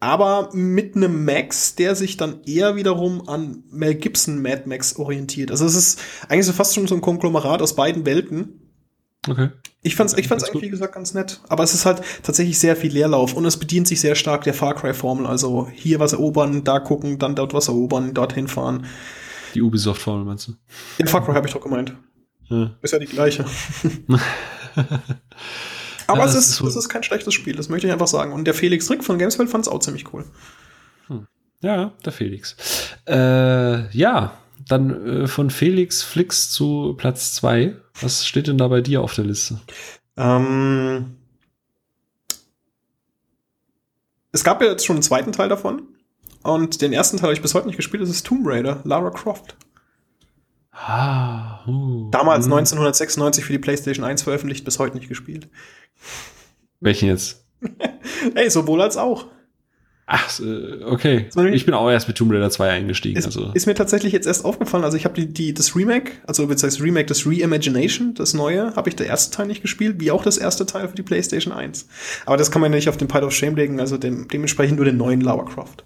[0.00, 5.52] aber mit einem Max, der sich dann eher wiederum an Mel Gibson Mad Max orientiert.
[5.52, 8.61] Also es ist eigentlich so fast schon so ein Konglomerat aus beiden Welten.
[9.28, 9.50] Okay.
[9.82, 11.40] Ich fand's, ich fand's eigentlich, wie gesagt, ganz nett.
[11.48, 14.54] Aber es ist halt tatsächlich sehr viel Leerlauf und es bedient sich sehr stark der
[14.54, 15.26] Far Cry-Formel.
[15.26, 18.86] Also hier was erobern, da gucken, dann dort was erobern, dorthin fahren.
[19.54, 20.54] Die Ubisoft-Formel meinst du?
[20.98, 21.94] Den Far Cry habe ich doch gemeint.
[22.48, 22.74] Ja.
[22.82, 23.44] Ist ja die gleiche.
[26.06, 28.06] Aber Ja, es, ist, ist so- es ist kein schlechtes Spiel, das möchte ich einfach
[28.08, 28.32] sagen.
[28.32, 30.24] Und der Felix Rick von Gameswelt fand es auch ziemlich cool.
[31.60, 32.56] Ja, der Felix.
[33.06, 37.76] Äh, ja, dann äh, von Felix Flix zu Platz 2.
[38.00, 39.60] Was steht denn da bei dir auf der Liste?
[40.16, 41.16] Ähm,
[44.32, 45.82] es gab ja jetzt schon einen zweiten Teil davon.
[46.42, 48.02] Und den ersten Teil habe ich bis heute nicht gespielt.
[48.02, 49.56] Das ist Tomb Raider, Lara Croft.
[50.72, 52.54] Ah, uh, Damals hm.
[52.54, 55.48] 1996 für die PlayStation 1 veröffentlicht, bis heute nicht gespielt.
[56.80, 57.46] Welchen jetzt?
[58.34, 59.26] Ey, sowohl als auch.
[60.06, 61.26] Ach, äh, okay.
[61.28, 63.16] Ich- Ich bin auch erst mit Tomb Raider 2 eingestiegen.
[63.18, 63.50] Ist, also.
[63.54, 64.84] ist mir tatsächlich jetzt erst aufgefallen.
[64.84, 68.88] Also ich habe die, die, das Remake, also beziehungsweise Remake, das Reimagination, das neue, habe
[68.88, 71.86] ich der erste Teil nicht gespielt, wie auch das erste Teil für die PlayStation 1.
[72.26, 74.76] Aber das kann man ja nicht auf den Pile of Shame legen, also dem, dementsprechend
[74.76, 75.84] nur den neuen Lara Croft.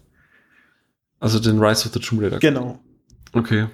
[1.21, 2.39] Also den Rise of the Tomb Raider.
[2.39, 2.79] Genau.
[3.33, 3.67] Okay.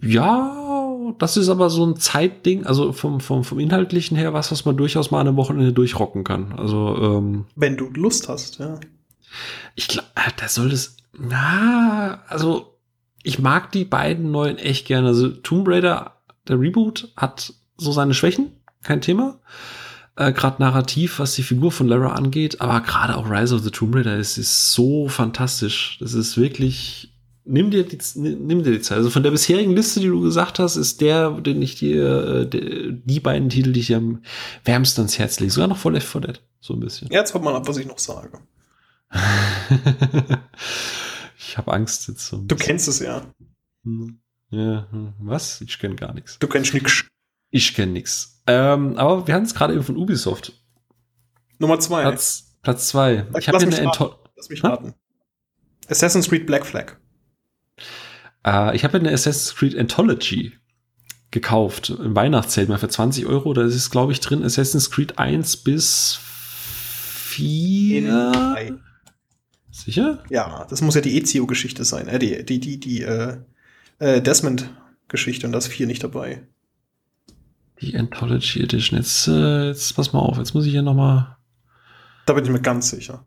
[0.00, 4.64] Ja, das ist aber so ein Zeitding, also vom, vom, vom Inhaltlichen her was, was
[4.64, 6.52] man durchaus mal eine Wochenende durchrocken kann.
[6.52, 8.78] Also, ähm, Wenn du Lust hast, ja.
[9.74, 12.78] Ich glaube, da soll das, na, also,
[13.22, 15.08] ich mag die beiden neuen echt gerne.
[15.08, 16.16] Also, Tomb Raider,
[16.48, 19.40] der Reboot, hat so seine Schwächen, kein Thema.
[20.14, 23.70] Äh, gerade narrativ, was die Figur von Lara angeht, aber gerade auch Rise of the
[23.70, 25.96] Tomb Raider ist, ist so fantastisch.
[26.00, 27.14] Das ist wirklich,
[27.44, 28.98] nimm dir, die, nimm dir die Zeit.
[28.98, 32.92] Also von der bisherigen Liste, die du gesagt hast, ist der, den ich dir, äh,
[32.92, 34.22] die, beiden Titel, die ich am
[34.64, 35.52] wärmsten ans Herz lege.
[35.52, 36.40] Sogar noch vor Left 4 Dead.
[36.60, 37.08] So ein bisschen.
[37.10, 38.38] Jetzt hört mal ab, was ich noch sage.
[41.38, 42.38] Ich habe Angst jetzt so.
[42.38, 43.22] Du kennst es ja.
[43.84, 44.18] Hm.
[44.50, 45.14] Ja, hm.
[45.18, 45.60] was?
[45.60, 46.38] Ich kenne gar nichts.
[46.38, 47.04] Du kennst nix.
[47.50, 48.42] Ich kenne nichts.
[48.46, 50.52] Ähm, aber wir hatten es gerade eben von Ubisoft.
[51.58, 52.02] Nummer zwei.
[52.02, 53.26] Platz, Platz zwei.
[53.32, 53.88] Lass Ich habe hier eine.
[53.88, 54.94] Anto Lass mich raten.
[55.88, 56.96] Assassin's Creed Black Flag.
[58.46, 60.52] äh, ich habe eine Assassin's Creed Anthology
[61.30, 61.90] gekauft.
[61.90, 63.52] Im Weihnachtszelt mal für 20 Euro.
[63.52, 66.18] Da ist, glaube ich, drin Assassin's Creed 1 bis
[67.32, 68.80] 4.
[69.72, 69.82] Drei.
[69.84, 70.22] Sicher?
[70.30, 72.08] Ja, das muss ja die Ezio-Geschichte sein.
[72.08, 73.38] Äh, die, die, die, die äh,
[73.98, 76.46] äh, Desmond-Geschichte und da ist vier nicht dabei.
[77.80, 78.98] Die Anthology Edition.
[78.98, 80.38] Jetzt, äh, jetzt pass mal auf.
[80.38, 81.36] Jetzt muss ich hier noch mal
[82.26, 83.24] Da bin ich mir ganz sicher.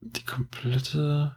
[0.00, 1.36] die komplette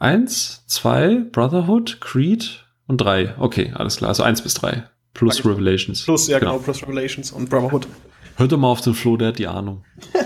[0.00, 3.38] 1, 2, Brotherhood, Creed und 3.
[3.38, 4.08] Okay, alles klar.
[4.08, 4.88] Also 1 bis 3.
[5.12, 5.44] Plus.
[5.46, 6.02] Revelations.
[6.04, 6.64] Plus, ja genau, Genau.
[6.64, 7.86] plus Revelations und Brotherhood.
[8.36, 9.84] Hört doch mal auf den Flo, der hat die Ahnung.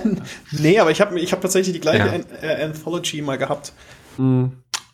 [0.53, 2.12] Nee, aber ich habe ich hab tatsächlich die gleiche Ja.
[2.12, 3.73] An äh, Anthology mal gehabt.
[4.16, 4.47] Mm.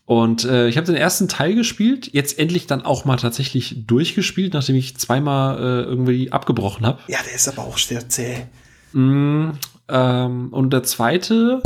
[0.06, 4.52] Und äh, ich habe den ersten Teil gespielt, jetzt endlich dann auch mal tatsächlich durchgespielt,
[4.52, 6.98] nachdem ich zweimal äh, irgendwie abgebrochen habe.
[7.08, 8.46] Ja, der ist aber auch sehr zäh.
[8.92, 9.52] Mm,
[9.88, 11.62] ähm, und der zweite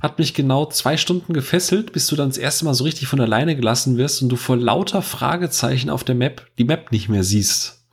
[0.00, 3.20] hat mich genau zwei Stunden gefesselt, bis du dann das erste Mal so richtig von
[3.20, 7.22] alleine gelassen wirst und du vor lauter Fragezeichen auf der Map die Map nicht mehr
[7.22, 7.84] siehst.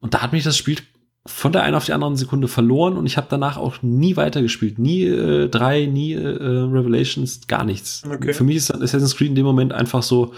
[0.00, 0.78] Und da hat mich das Spiel
[1.26, 4.78] von der einen auf die andere Sekunde verloren und ich habe danach auch nie weitergespielt.
[4.78, 8.02] Nie äh, drei, nie äh, Revelations, gar nichts.
[8.08, 8.34] Okay.
[8.34, 10.34] Für mich ist Assassin's Creed in dem Moment einfach so,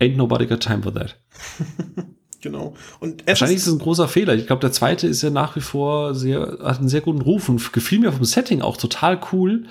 [0.00, 1.16] ain't nobody got time for that.
[2.42, 2.74] Genau.
[3.00, 4.34] Und Wahrscheinlich ist es ein großer Fehler.
[4.34, 7.50] Ich glaube, der zweite ist ja nach wie vor sehr, hat einen sehr guten Ruf
[7.50, 9.66] und gefiel mir vom Setting auch total cool.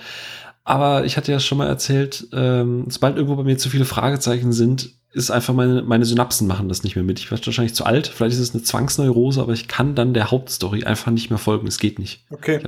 [0.62, 4.52] Aber ich hatte ja schon mal erzählt, ähm, sobald irgendwo bei mir zu viele Fragezeichen
[4.52, 7.18] sind, ist einfach meine, meine Synapsen machen das nicht mehr mit.
[7.18, 10.30] Ich werde wahrscheinlich zu alt, vielleicht ist es eine Zwangsneurose, aber ich kann dann der
[10.30, 11.66] Hauptstory einfach nicht mehr folgen.
[11.66, 12.26] Es geht nicht.
[12.30, 12.60] Okay.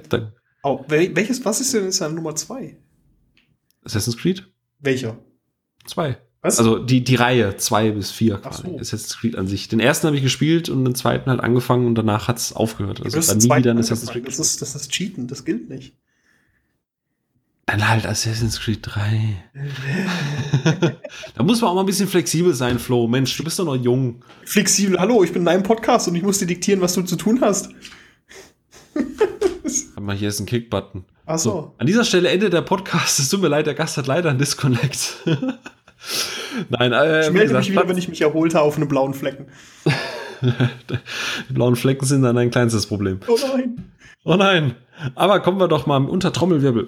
[0.65, 2.77] Oh, wel welches, was ist denn jetzt Nummer zwei?
[3.85, 4.47] Assassin's Creed
[4.79, 5.19] Welcher?
[5.87, 6.17] 2.
[6.43, 6.59] Was?
[6.59, 8.63] Also die, die Reihe 2 bis 4 Ach quasi.
[8.63, 8.79] so.
[8.79, 9.69] Assassin's Creed an sich.
[9.69, 13.01] Den ersten habe ich gespielt und den zweiten halt angefangen und danach hat es aufgehört.
[13.05, 14.11] Also dann nie wieder ein Assassin's.
[14.11, 14.27] Creed.
[14.27, 15.97] Das ist, das ist Cheaten, das gilt nicht.
[17.73, 19.35] Dann halt Assassin's Creed 3.
[21.35, 23.09] da muss man auch mal ein bisschen flexibel sein, Flo.
[23.09, 24.23] Mensch, du bist doch noch jung.
[24.45, 27.17] Flexibel, hallo, ich bin in deinem Podcast und ich muss dir diktieren, was du zu
[27.17, 27.71] tun hast.
[28.93, 31.07] Warte mal, hier ist ein Kick-Button.
[31.25, 31.73] Ach so.
[31.79, 33.19] An dieser Stelle endet der Podcast.
[33.19, 35.23] Es tut mir leid, der Gast hat leider einen Disconnect.
[36.69, 39.15] Nein, äh, Ich melde gesagt, mich wieder, wenn ich mich erholt habe auf einem blauen
[39.15, 39.47] Flecken.
[40.43, 43.21] die blauen Flecken sind dann ein kleinstes Problem.
[43.29, 43.91] Oh nein.
[44.25, 44.75] Oh nein.
[45.15, 46.87] Aber kommen wir doch mal unter Trommelwirbel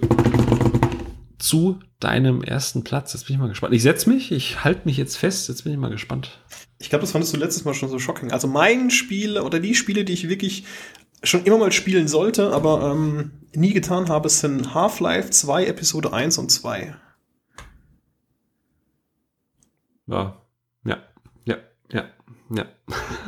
[1.45, 3.13] zu deinem ersten Platz.
[3.13, 3.75] Jetzt bin ich mal gespannt.
[3.75, 5.47] Ich setze mich, ich halte mich jetzt fest.
[5.49, 6.41] Jetzt bin ich mal gespannt.
[6.79, 8.33] Ich glaube, das fandest du letztes Mal schon so shocking.
[8.33, 10.65] Also mein Spiel oder die Spiele, die ich wirklich
[11.23, 16.39] schon immer mal spielen sollte, aber ähm, nie getan habe, sind Half-Life 2, Episode 1
[16.39, 16.97] und 2.
[20.07, 20.41] Ja,
[20.87, 20.99] ja,
[21.45, 21.57] ja,
[21.91, 22.05] ja,
[22.51, 22.67] ja.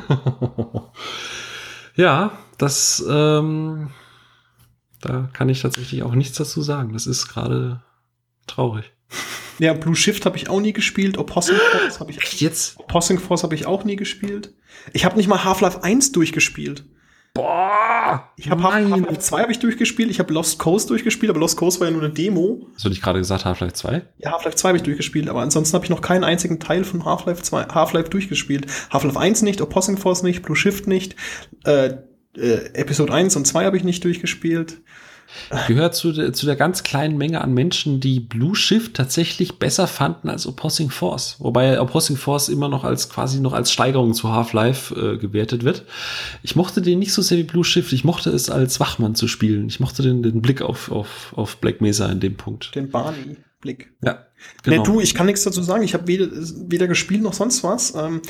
[1.97, 3.91] ja, das, ähm,
[5.03, 6.95] da kann ich tatsächlich auch nichts dazu sagen.
[6.95, 7.83] Das ist gerade
[8.47, 8.93] traurig.
[9.59, 11.17] Ja, Blue Shift habe ich auch nie gespielt.
[11.17, 12.79] Opossum Force habe ich, Echt jetzt?
[12.79, 14.53] Opossum Force habe ich auch nie gespielt.
[14.93, 16.85] Ich habe nicht mal Half-Life 1 durchgespielt.
[17.33, 18.31] Boah!
[18.37, 20.11] Ich habe Half-Life 2 habe ich durchgespielt.
[20.11, 22.67] Ich habe Lost Coast durchgespielt, aber Lost Coast war ja nur eine Demo.
[22.75, 24.03] Hast du nicht gerade gesagt, Half-Life 2?
[24.19, 27.05] Ja, Half-Life 2 habe ich durchgespielt, aber ansonsten habe ich noch keinen einzigen Teil von
[27.05, 28.67] Half-Life 2, Half-Life durchgespielt.
[28.91, 31.17] Half-Life 1 nicht, Opossum Force nicht, Blue Shift nicht,
[31.65, 31.97] äh,
[32.37, 34.79] äh, Episode 1 und 2 habe ich nicht durchgespielt.
[35.67, 39.87] Gehört zu der, zu der ganz kleinen Menge an Menschen, die Blue Shift tatsächlich besser
[39.87, 41.37] fanden als Opposing Force.
[41.39, 45.85] Wobei Opposing Force immer noch als quasi noch als Steigerung zu Half-Life äh, gewertet wird.
[46.43, 47.93] Ich mochte den nicht so sehr wie Blue Shift.
[47.93, 49.69] Ich mochte es als Wachmann zu spielen.
[49.69, 52.75] Ich mochte den, den Blick auf, auf, auf Black Mesa in dem Punkt.
[52.75, 53.93] Den Barney-Blick.
[54.03, 54.27] Ja,
[54.63, 54.77] genau.
[54.79, 55.83] Nee, du, ich kann nichts dazu sagen.
[55.83, 57.95] Ich habe weder, weder gespielt noch sonst was.
[57.95, 58.21] Ähm,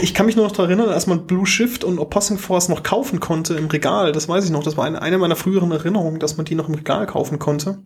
[0.00, 2.82] ich kann mich nur noch daran erinnern, als man Blue Shift und Opossum Force noch
[2.82, 4.12] kaufen konnte im Regal.
[4.12, 4.62] Das weiß ich noch.
[4.62, 7.78] Das war eine, eine meiner früheren Erinnerungen, dass man die noch im Regal kaufen konnte.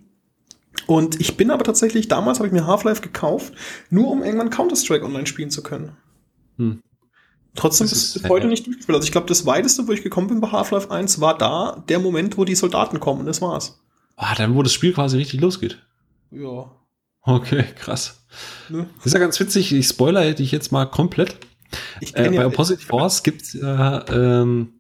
[0.87, 3.53] Und ich bin aber tatsächlich, damals habe ich mir Half-Life gekauft,
[3.91, 5.97] nur um irgendwann Counter-Strike online spielen zu können.
[6.57, 6.81] Hm.
[7.57, 8.95] Trotzdem Das ist- bis heute nicht durchgespielt.
[8.97, 11.99] Also ich glaube, das weiteste, wo ich gekommen bin bei Half-Life 1, war da der
[11.99, 13.27] Moment, wo die Soldaten kommen.
[13.27, 13.81] Das war's.
[14.17, 15.85] Ah, dann, wo das Spiel quasi richtig losgeht.
[16.31, 16.71] Ja.
[17.23, 18.25] Okay, krass.
[18.69, 18.87] Ne?
[19.05, 19.73] Ist ja ganz witzig.
[19.73, 21.37] Ich spoiler dich jetzt mal komplett.
[22.01, 24.75] Ich Äh, bei Opposite Force gibt's ja, ähm,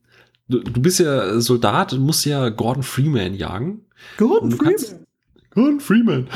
[0.49, 3.83] du, du bist ja Soldat und musst ja Gordon Freeman jagen.
[4.17, 5.07] Gordon du Freeman.
[5.55, 6.29] Gordon Freeman.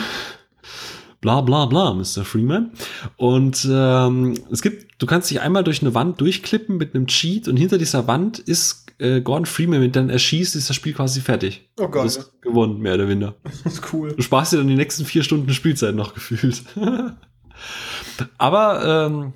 [1.21, 2.25] Bla bla bla, Mr.
[2.25, 2.73] Freeman.
[3.17, 7.49] Und ähm, es gibt, du kannst dich einmal durch eine Wand durchklippen mit einem Cheat
[7.49, 10.93] und hinter dieser Wand ist äh, Gordon Freeman, wenn du dann erschießt, ist das Spiel
[10.93, 11.69] quasi fertig.
[11.79, 13.35] Oh Du Gott, hast gewonnen, mehr oder weniger.
[13.65, 14.13] das ist cool.
[14.15, 16.63] Du sparst dir dann die nächsten vier Stunden Spielzeit noch gefühlt.
[18.39, 19.33] Aber ähm,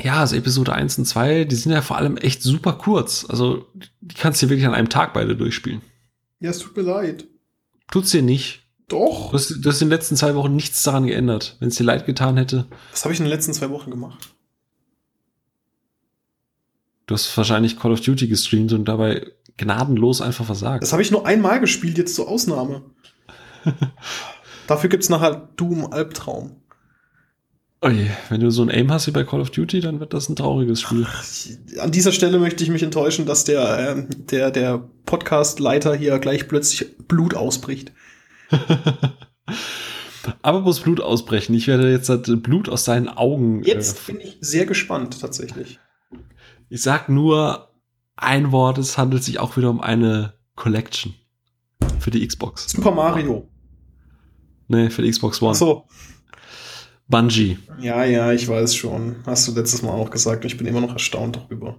[0.00, 3.26] ja, also Episode 1 und 2, die sind ja vor allem echt super kurz.
[3.28, 3.66] Also
[4.00, 5.82] die kannst du dir wirklich an einem Tag beide durchspielen.
[6.40, 7.26] Ja, es tut mir leid.
[7.90, 8.62] Tut's dir nicht.
[8.86, 9.30] Doch.
[9.30, 11.56] Du hast, du hast in den letzten zwei Wochen nichts daran geändert.
[11.58, 12.66] Wenn es dir leid getan hätte.
[12.90, 14.34] Was habe ich in den letzten zwei Wochen gemacht?
[17.06, 20.82] Du hast wahrscheinlich Call of Duty gestreamt und dabei gnadenlos einfach versagt.
[20.82, 22.82] Das habe ich nur einmal gespielt, jetzt zur Ausnahme.
[24.66, 26.56] Dafür gibt's nachher Doom Albtraum.
[27.80, 30.28] Oje, wenn du so ein Aim hast wie bei Call of Duty, dann wird das
[30.28, 31.06] ein trauriges Spiel.
[31.78, 36.48] An dieser Stelle möchte ich mich enttäuschen, dass der, ähm, der, der Podcast-Leiter hier gleich
[36.48, 37.92] plötzlich Blut ausbricht.
[40.42, 41.54] Aber muss Blut ausbrechen.
[41.54, 43.62] Ich werde jetzt das Blut aus seinen Augen.
[43.62, 45.78] Jetzt bin ich sehr gespannt, tatsächlich.
[46.68, 47.70] Ich sag nur
[48.16, 51.14] ein Wort, es handelt sich auch wieder um eine Collection.
[52.00, 52.70] Für die Xbox.
[52.70, 53.48] Super Mario.
[54.66, 55.52] Nee, für die Xbox One.
[55.52, 55.86] Ach so.
[57.08, 57.58] Bungie.
[57.80, 59.16] Ja, ja, ich weiß schon.
[59.26, 60.44] Hast du letztes Mal auch gesagt.
[60.44, 61.76] Ich bin immer noch erstaunt darüber.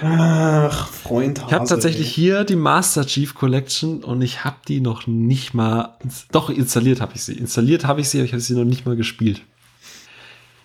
[0.00, 2.12] Ach, Freund Hase, Ich habe tatsächlich ey.
[2.14, 5.98] hier die Master Chief Collection und ich habe die noch nicht mal.
[6.30, 7.34] Doch, installiert habe ich sie.
[7.34, 9.42] Installiert habe ich sie, aber ich habe sie noch nicht mal gespielt.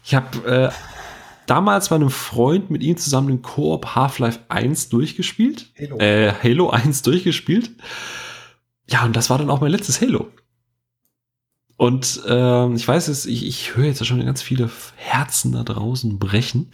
[0.04, 0.70] Ich habe äh,
[1.48, 5.72] damals bei einem Freund mit ihm zusammen den Koop Half-Life 1 durchgespielt.
[5.78, 5.98] Halo.
[5.98, 7.72] Äh, Halo 1 durchgespielt.
[8.90, 10.28] Ja, und das war dann auch mein letztes Halo.
[11.78, 16.18] Und ähm, ich weiß es, ich, ich höre jetzt schon ganz viele Herzen da draußen
[16.18, 16.70] brechen.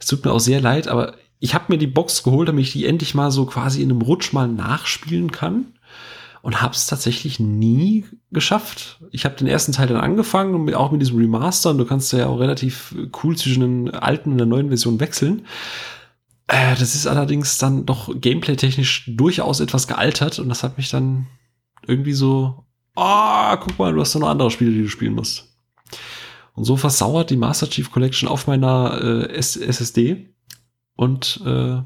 [0.00, 2.72] Es tut mir auch sehr leid, aber ich habe mir die Box geholt, damit ich
[2.72, 5.66] die endlich mal so quasi in einem Rutsch mal nachspielen kann.
[6.42, 8.98] Und habe es tatsächlich nie geschafft.
[9.12, 11.70] Ich habe den ersten Teil dann angefangen und auch mit diesem Remaster.
[11.70, 15.46] Und du kannst ja auch relativ cool zwischen den alten und der neuen Version wechseln.
[16.48, 20.40] Äh, das ist allerdings dann doch gameplay-technisch durchaus etwas gealtert.
[20.40, 21.28] Und das hat mich dann
[21.86, 25.48] irgendwie so, ah, guck mal, du hast doch noch andere Spiele, die du spielen musst.
[26.54, 29.00] Und so versauert die Master Chief Collection auf meiner
[29.30, 30.34] äh, SSD
[30.96, 31.80] und äh,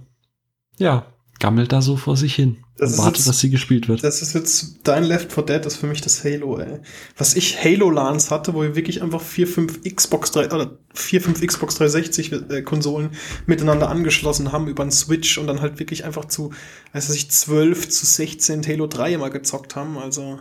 [0.79, 1.07] ja,
[1.39, 4.03] gammelt da so vor sich hin Das und wartet, jetzt- dass sie gespielt wird.
[4.03, 6.81] Das ist jetzt dein Left 4 Dead, ist für mich das Halo, ey.
[7.17, 11.41] Was ich Halo-Lans hatte, wo wir wirklich einfach vier, fünf Xbox 3, oder vier, fünf
[11.47, 13.11] Xbox 360 äh, Konsolen
[13.47, 16.53] miteinander angeschlossen haben über einen Switch und dann halt wirklich einfach zu,
[16.93, 20.41] weiß ich, 12 zu 16 Halo 3 immer gezockt haben, also.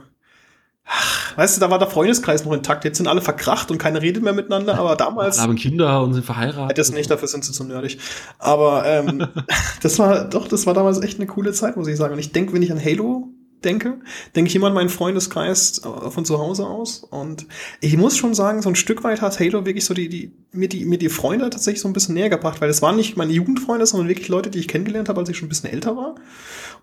[0.87, 2.85] Ach, weißt du, da war der Freundeskreis noch intakt.
[2.85, 5.39] Jetzt sind alle verkracht und keiner redet mehr miteinander, aber damals.
[5.39, 6.77] Alle haben Kinder und sind verheiratet.
[6.77, 7.97] Das nicht, dafür sind sie zu nerdig.
[8.39, 9.27] Aber ähm,
[9.81, 12.13] das war doch, das war damals echt eine coole Zeit, muss ich sagen.
[12.13, 13.34] Und ich denke, wenn ich an Halo
[13.65, 13.99] denke,
[14.35, 17.03] denke ich immer an meinen Freundeskreis äh, von zu Hause aus.
[17.03, 17.47] Und
[17.81, 20.69] ich muss schon sagen, so ein Stück weit hat Halo wirklich so die, die, mir
[20.69, 23.33] die, mir die Freunde tatsächlich so ein bisschen näher gebracht, weil es waren nicht meine
[23.33, 26.15] Jugendfreunde, sondern wirklich Leute, die ich kennengelernt habe, als ich schon ein bisschen älter war.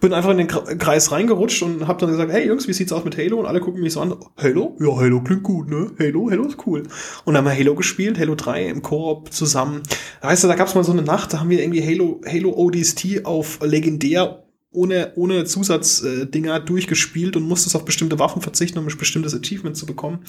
[0.01, 2.93] Bin einfach in den Kre- Kreis reingerutscht und habe dann gesagt, hey Jungs, wie sieht's
[2.93, 3.39] aus mit Halo?
[3.39, 4.77] Und alle gucken mich so an, Halo?
[4.81, 5.93] Ja, Halo klingt gut, ne?
[5.99, 6.83] Halo, Halo ist cool.
[7.25, 9.83] Und dann haben wir Halo gespielt, Halo 3 im Koop zusammen.
[10.21, 13.25] Weißt du, da gab's mal so eine Nacht, da haben wir irgendwie Halo, Halo ODST
[13.25, 14.42] auf legendär
[14.73, 19.77] ohne, ohne Zusatzdinger Dinger durchgespielt und musstest auf bestimmte Waffen verzichten, um ein bestimmtes Achievement
[19.77, 20.25] zu bekommen.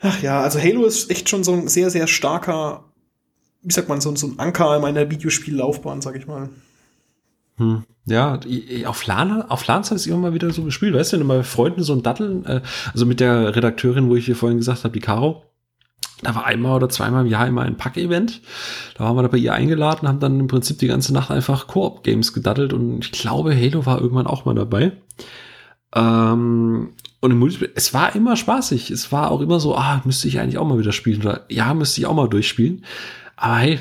[0.00, 2.84] Ach ja, also Halo ist echt schon so ein sehr, sehr starker,
[3.62, 6.48] wie sagt man, so, so ein Anker in meiner Videospiellaufbahn, sag ich mal.
[7.58, 7.84] Hm.
[8.06, 8.40] Ja,
[8.86, 10.94] auf LAN, auf LANs habe ich immer mal wieder so gespielt.
[10.94, 14.24] Weißt du, wenn du Freunden so ein Datteln, äh, also mit der Redakteurin, wo ich
[14.24, 15.44] hier vorhin gesagt habe, die Caro,
[16.22, 18.40] da war einmal oder zweimal im Jahr immer ein Pack-Event.
[18.96, 21.66] Da waren wir da bei ihr eingeladen, haben dann im Prinzip die ganze Nacht einfach
[21.66, 24.92] Koop-Games gedattelt und ich glaube, Halo war irgendwann auch mal dabei.
[25.94, 28.90] Ähm, und im Multiplayer, es war immer spaßig.
[28.90, 31.72] Es war auch immer so, ah, müsste ich eigentlich auch mal wieder spielen oder ja,
[31.74, 32.84] müsste ich auch mal durchspielen.
[33.36, 33.80] Aber hey,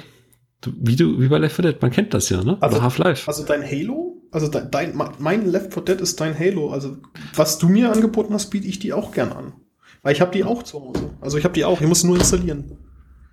[0.65, 2.57] wie du, wie bei Left 4 Dead, man kennt das ja, ne?
[2.59, 3.27] Also- Half-Life.
[3.27, 6.71] Also dein Halo, also dein, mein Left 4 Dead ist dein Halo.
[6.71, 6.97] Also
[7.35, 9.53] was du mir angeboten hast, biete ich die auch gern an.
[10.01, 11.11] Weil ich habe die auch zu Hause.
[11.21, 12.77] Also ich habe die auch, ich muss nur installieren.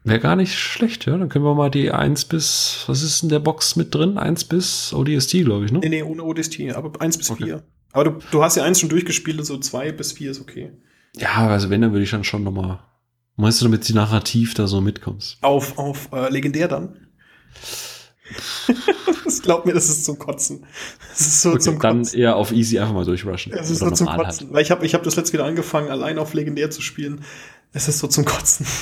[0.04, 1.16] Wäre gar nicht schlecht, ja.
[1.16, 4.18] Dann können wir mal die 1 bis, was ist in der Box mit drin?
[4.18, 5.80] 1 bis ODST, glaube ich, ne?
[5.80, 7.44] Nee, nee, ohne ODST, aber 1 bis Okay.
[7.44, 7.62] 4.
[7.92, 10.72] Aber du, du hast ja eins schon durchgespielt, also 2 bis 4 ist okay.
[11.16, 12.80] Ja, also wenn, dann würde ich dann schon nochmal.
[13.36, 15.38] Meinst du, damit die narrativ da so mitkommst?
[15.42, 17.08] Auf, auf äh, legendär dann.
[19.24, 20.64] Das glaubt mir, das ist zum Kotzen.
[21.10, 22.18] Das ist so Okay, zum dann Kotzen.
[22.18, 23.52] eher auf easy einfach mal durchrushen.
[23.52, 24.52] Es ist so zum Kotzen.
[24.52, 27.22] Weil ich habe ich hab das letzte wieder angefangen, allein auf legendär zu spielen.
[27.72, 28.66] Es ist so zum Kotzen.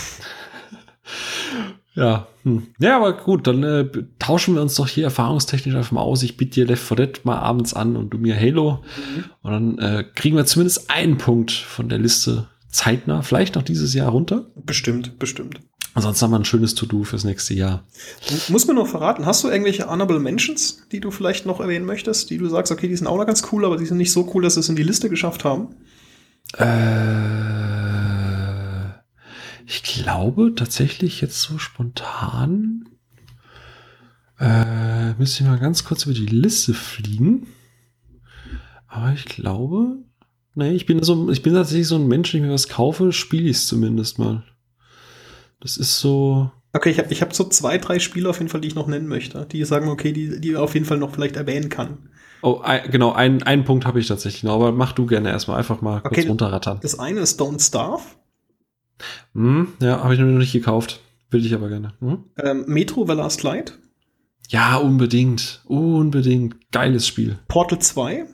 [1.96, 2.68] Ja, hm.
[2.80, 3.86] ja, aber gut, dann äh,
[4.18, 6.24] tauschen wir uns doch hier erfahrungstechnisch einfach mal aus.
[6.24, 8.82] Ich biete dir Left 4 Dead mal abends an und du mir Halo.
[9.42, 13.94] Und dann äh, kriegen wir zumindest einen Punkt von der Liste zeitnah, vielleicht noch dieses
[13.94, 14.46] Jahr runter.
[14.56, 15.60] Bestimmt, bestimmt.
[15.94, 17.84] Ansonsten haben wir ein schönes To-Do fürs nächste Jahr.
[18.28, 21.86] Du musst mir noch verraten, hast du irgendwelche Honorable Mentions, die du vielleicht noch erwähnen
[21.86, 24.10] möchtest, die du sagst, okay, die sind auch noch ganz cool, aber die sind nicht
[24.10, 25.76] so cool, dass sie es in die Liste geschafft haben?
[26.58, 26.74] Äh,
[29.66, 32.88] ich glaube tatsächlich jetzt so spontan.
[34.40, 37.46] Äh, müsste ich mal ganz kurz über die Liste fliegen.
[38.88, 39.98] Aber ich glaube,
[40.56, 43.12] Nee, ich bin so, ich bin tatsächlich so ein Mensch, wenn ich mir was kaufe,
[43.12, 44.44] spiele ich es zumindest mal.
[45.64, 46.50] Das ist so.
[46.74, 48.86] Okay, ich habe ich hab so zwei, drei Spiele auf jeden Fall, die ich noch
[48.86, 49.46] nennen möchte.
[49.50, 52.10] Die sagen, okay, die, die auf jeden Fall noch vielleicht erwähnen kann.
[52.42, 55.56] Oh, ein, genau, ein, einen Punkt habe ich tatsächlich noch, aber mach du gerne erstmal
[55.56, 56.28] einfach mal kurz Okay.
[56.28, 56.80] runterrattern.
[56.82, 58.02] Das eine ist Don't Starve.
[59.32, 61.00] Hm, ja, habe ich noch nicht gekauft.
[61.30, 61.94] Will ich aber gerne.
[62.00, 62.24] Hm?
[62.36, 63.78] Ähm, Metro The Last Light.
[64.50, 65.62] Ja, unbedingt.
[65.64, 66.70] Unbedingt.
[66.72, 67.38] Geiles Spiel.
[67.48, 68.26] Portal 2.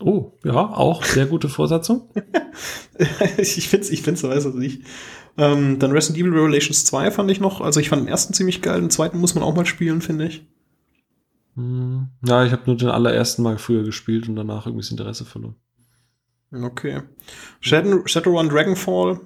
[0.00, 2.10] Oh, ja, auch sehr gute Vorsatzung.
[3.38, 4.82] ich find's, ich find's, weiß es nicht.
[5.36, 7.60] Ähm, dann Resident Evil Revelations 2 fand ich noch.
[7.60, 10.26] Also ich fand den ersten ziemlich geil, den zweiten muss man auch mal spielen, finde
[10.26, 10.46] ich.
[11.56, 15.24] Hm, ja, ich habe nur den allerersten Mal früher gespielt und danach irgendwie das Interesse
[15.24, 15.56] verloren.
[16.52, 17.02] Okay.
[17.60, 19.20] Shadow, Shadowrun Dragonfall,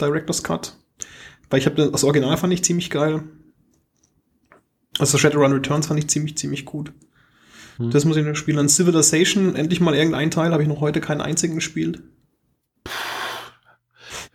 [0.00, 0.76] Director's Cut.
[1.48, 3.22] Weil ich habe das Original fand ich ziemlich geil.
[4.98, 6.92] Also Shadowrun Returns fand ich ziemlich, ziemlich gut.
[7.78, 7.90] Hm.
[7.90, 8.56] Das muss ich noch spielen.
[8.56, 12.02] Dann Civilization, endlich mal irgendein Teil, habe ich noch heute keinen einzigen gespielt.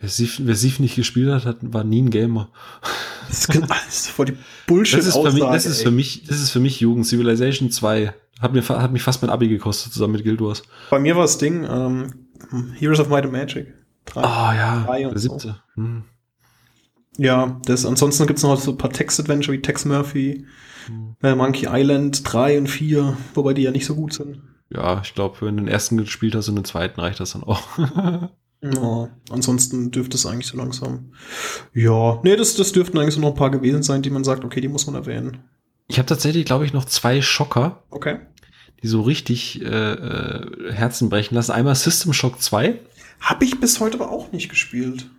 [0.02, 2.48] Wer Sief, wer Sief nicht gespielt hat, hat, war nie ein Gamer.
[3.28, 4.36] Das ist, genau- das ist voll die
[4.66, 7.06] bullshit Das ist, für mich, das, ist für mich, das ist für mich Jugend.
[7.06, 10.64] Civilization 2 hat, mir, hat mich fast mein Abi gekostet, zusammen mit Guild Wars.
[10.90, 12.12] Bei mir war das Ding, ähm,
[12.78, 13.72] Heroes of Might and Magic.
[14.16, 15.28] Ah ja, Drei und der so.
[15.38, 15.62] siebte.
[15.76, 16.02] Hm.
[17.18, 20.44] Ja, das, ansonsten gibt's noch so ein paar Text-Adventure wie Tex Murphy,
[20.86, 21.14] Hm.
[21.22, 24.42] äh, Monkey Island 3 und 4, wobei die ja nicht so gut sind.
[24.70, 27.44] Ja, ich glaube, wenn du den ersten gespielt hast und den zweiten reicht das dann
[27.44, 27.62] auch.
[28.62, 31.12] Ja, ansonsten dürfte es eigentlich so langsam.
[31.74, 34.44] Ja, nee, das, das dürften eigentlich so noch ein paar gewesen sein, die man sagt,
[34.44, 35.38] okay, die muss man erwähnen.
[35.88, 38.20] ich habe tatsächlich, glaube ich, noch zwei Schocker, Okay.
[38.82, 41.50] die so richtig äh, äh, Herzen brechen lassen.
[41.52, 42.78] Einmal System Shock 2.
[43.20, 45.10] Hab ich bis heute aber auch nicht gespielt.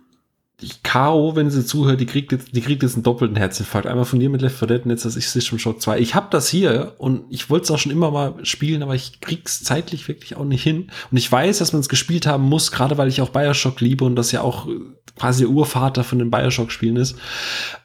[0.60, 3.88] Die K.O., wenn sie zuhört, die kriegt jetzt, die kriegt jetzt einen doppelten Herzinfarkt.
[3.88, 5.98] Einmal von dir mit Left 4 Dead und jetzt das ich System Shock 2.
[5.98, 9.20] Ich habe das hier und ich wollte es auch schon immer mal spielen, aber ich
[9.20, 10.90] krieg's zeitlich wirklich auch nicht hin.
[11.10, 14.04] Und ich weiß, dass man es gespielt haben muss, gerade weil ich auch Bioshock liebe
[14.04, 14.72] und das ja auch äh,
[15.18, 17.16] quasi der Urvater von den Bioshock-Spielen ist.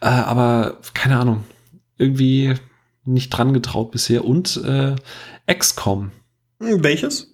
[0.01, 1.45] Äh, aber keine Ahnung,
[1.97, 2.53] irgendwie
[3.03, 4.26] nicht dran getraut bisher.
[4.26, 4.95] Und äh,
[5.51, 6.11] XCOM,
[6.61, 7.34] Hm, welches?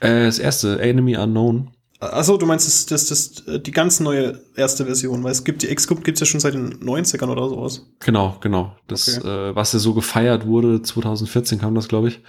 [0.00, 1.70] äh, das erste, Enemy Unknown.
[2.00, 5.62] Also du meinst das, das, das, äh, die ganz neue erste Version, weil es gibt
[5.62, 7.86] die XCOM gibt's ja schon seit den 90ern oder sowas.
[8.00, 8.76] Genau, genau.
[8.88, 9.26] Das, Okay.
[9.50, 12.20] äh, was ja so gefeiert wurde, 2014 kam das, glaube ich.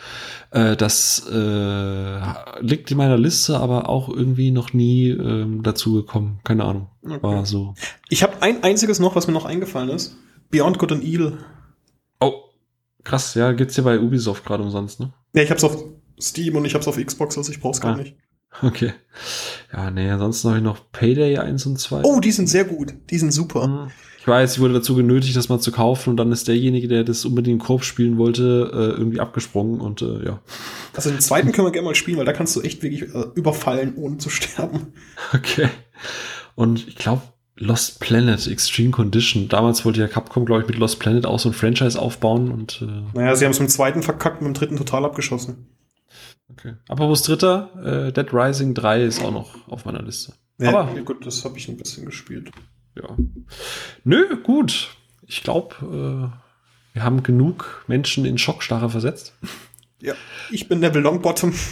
[0.52, 2.20] Äh, das äh,
[2.62, 6.40] liegt in meiner Liste, aber auch irgendwie noch nie ähm, dazu gekommen.
[6.44, 6.88] Keine Ahnung.
[7.04, 7.22] Okay.
[7.22, 7.74] War so.
[8.10, 10.16] Ich habe ein einziges noch, was mir noch eingefallen ist.
[10.52, 11.38] Beyond Good and Evil.
[12.22, 12.34] Oh,
[13.04, 15.12] krass, ja, gibt's ja bei Ubisoft gerade umsonst, ne?
[15.34, 15.84] Ja, ich hab's auf
[16.22, 17.98] Steam und ich hab's auf Xbox, also ich brauch's gar Ah.
[17.98, 18.16] nicht.
[18.62, 18.94] Okay.
[19.74, 22.02] Ja, nee, ansonsten habe ich noch Payday 1 und 2.
[22.04, 22.94] Oh, die sind sehr gut.
[23.10, 23.64] Die sind super.
[23.64, 23.92] Hm.
[24.20, 27.04] Ich weiß, ich wurde dazu genötigt, das mal zu kaufen und dann ist derjenige, der
[27.04, 30.40] das unbedingt im Korb spielen wollte, äh, irgendwie abgesprungen und äh, ja.
[30.96, 33.26] Also den zweiten können wir gerne mal spielen, weil da kannst du echt wirklich äh,
[33.36, 34.94] überfallen, ohne zu sterben.
[35.34, 35.70] Okay.
[36.56, 37.22] Und ich glaube,
[37.58, 39.48] Lost Planet Extreme Condition.
[39.48, 42.82] Damals wollte ja Capcom, glaube ich, mit Lost Planet auch so ein Franchise aufbauen und
[42.82, 45.68] äh, Naja, sie haben es mit dem zweiten verkackt und mit dem dritten total abgeschossen.
[46.58, 46.74] Okay.
[46.88, 48.08] Aber wo dritter?
[48.08, 50.34] Äh, Dead Rising 3 ist auch noch auf meiner Liste.
[50.58, 52.52] Ja, Aber gut, das habe ich ein bisschen gespielt.
[52.96, 53.16] ja.
[54.04, 54.90] Nö, gut.
[55.28, 59.34] Ich glaube, äh, wir haben genug Menschen in Schockstarre versetzt.
[60.02, 60.14] Ja,
[60.52, 61.54] ich bin Neville Longbottom.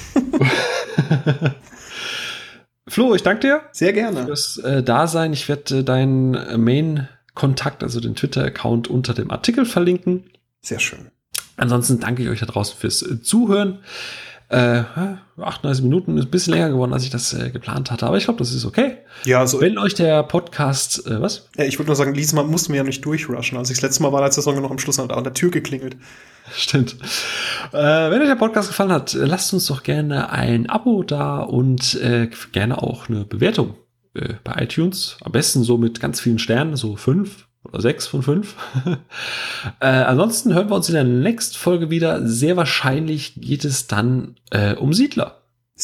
[2.88, 4.25] Flo, ich danke dir Sehr gerne.
[4.25, 5.34] fürs äh, Dasein.
[5.34, 10.29] Ich werde äh, deinen äh, Main-Kontakt, also den Twitter-Account unter dem Artikel verlinken.
[10.61, 11.11] Sehr schön.
[11.55, 13.79] Ansonsten danke ich euch da draußen fürs äh, Zuhören.
[14.53, 14.83] Äh,
[15.41, 18.25] 38 Minuten ist ein bisschen länger geworden, als ich das äh, geplant hatte, aber ich
[18.25, 18.97] glaube, das ist okay.
[19.25, 21.49] Ja, also Wenn euch der Podcast, äh, was?
[21.57, 23.57] ja, ich würde nur sagen, diesmal mussten wir ja nicht durchrushen.
[23.57, 25.49] Als ich das letzte Mal war, als der Song noch am Schluss an der Tür
[25.49, 25.97] geklingelt.
[26.55, 26.97] Stimmt.
[27.71, 31.41] Äh, wenn euch der Podcast gefallen hat, äh, lasst uns doch gerne ein Abo da
[31.41, 33.75] und äh, gerne auch eine Bewertung
[34.13, 35.17] äh, bei iTunes.
[35.21, 38.55] Am besten so mit ganz vielen Sternen, so fünf sechs von fünf.
[39.80, 42.28] äh, ansonsten hören wir uns in der nächsten Folge wieder.
[42.28, 45.39] Sehr wahrscheinlich geht es dann äh, um Siedler.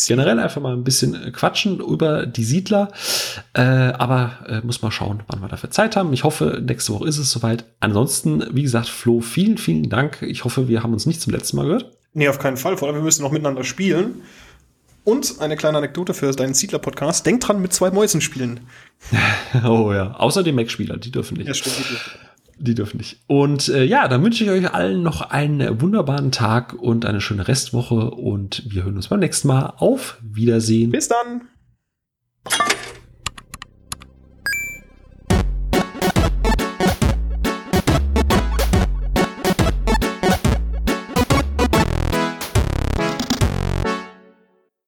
[0.08, 2.90] Generell einfach mal ein bisschen äh, quatschen über die Siedler.
[3.54, 6.14] Äh, aber äh, muss mal schauen, wann wir dafür Zeit haben.
[6.14, 7.66] Ich hoffe, nächste Woche ist es soweit.
[7.80, 10.22] Ansonsten, wie gesagt, Flo, vielen, vielen Dank.
[10.22, 11.98] Ich hoffe, wir haben uns nicht zum letzten Mal gehört.
[12.14, 12.78] Nee, auf keinen Fall.
[12.78, 14.22] Vor allem, wir müssen noch miteinander spielen.
[15.10, 17.26] Und eine kleine Anekdote für deinen Siedler-Podcast.
[17.26, 18.62] Denk dran, mit zwei Mäusen spielen.
[19.66, 20.14] Oh ja.
[20.16, 21.48] Außer die Mac-Spieler, die dürfen nicht.
[21.48, 21.76] Ja, stimmt.
[22.60, 23.22] Die dürfen nicht.
[23.28, 27.48] Und äh, ja, dann wünsche ich euch allen noch einen wunderbaren Tag und eine schöne
[27.48, 28.12] Restwoche.
[28.12, 29.74] Und wir hören uns beim nächsten Mal.
[29.78, 30.92] Auf Wiedersehen.
[30.92, 31.42] Bis dann.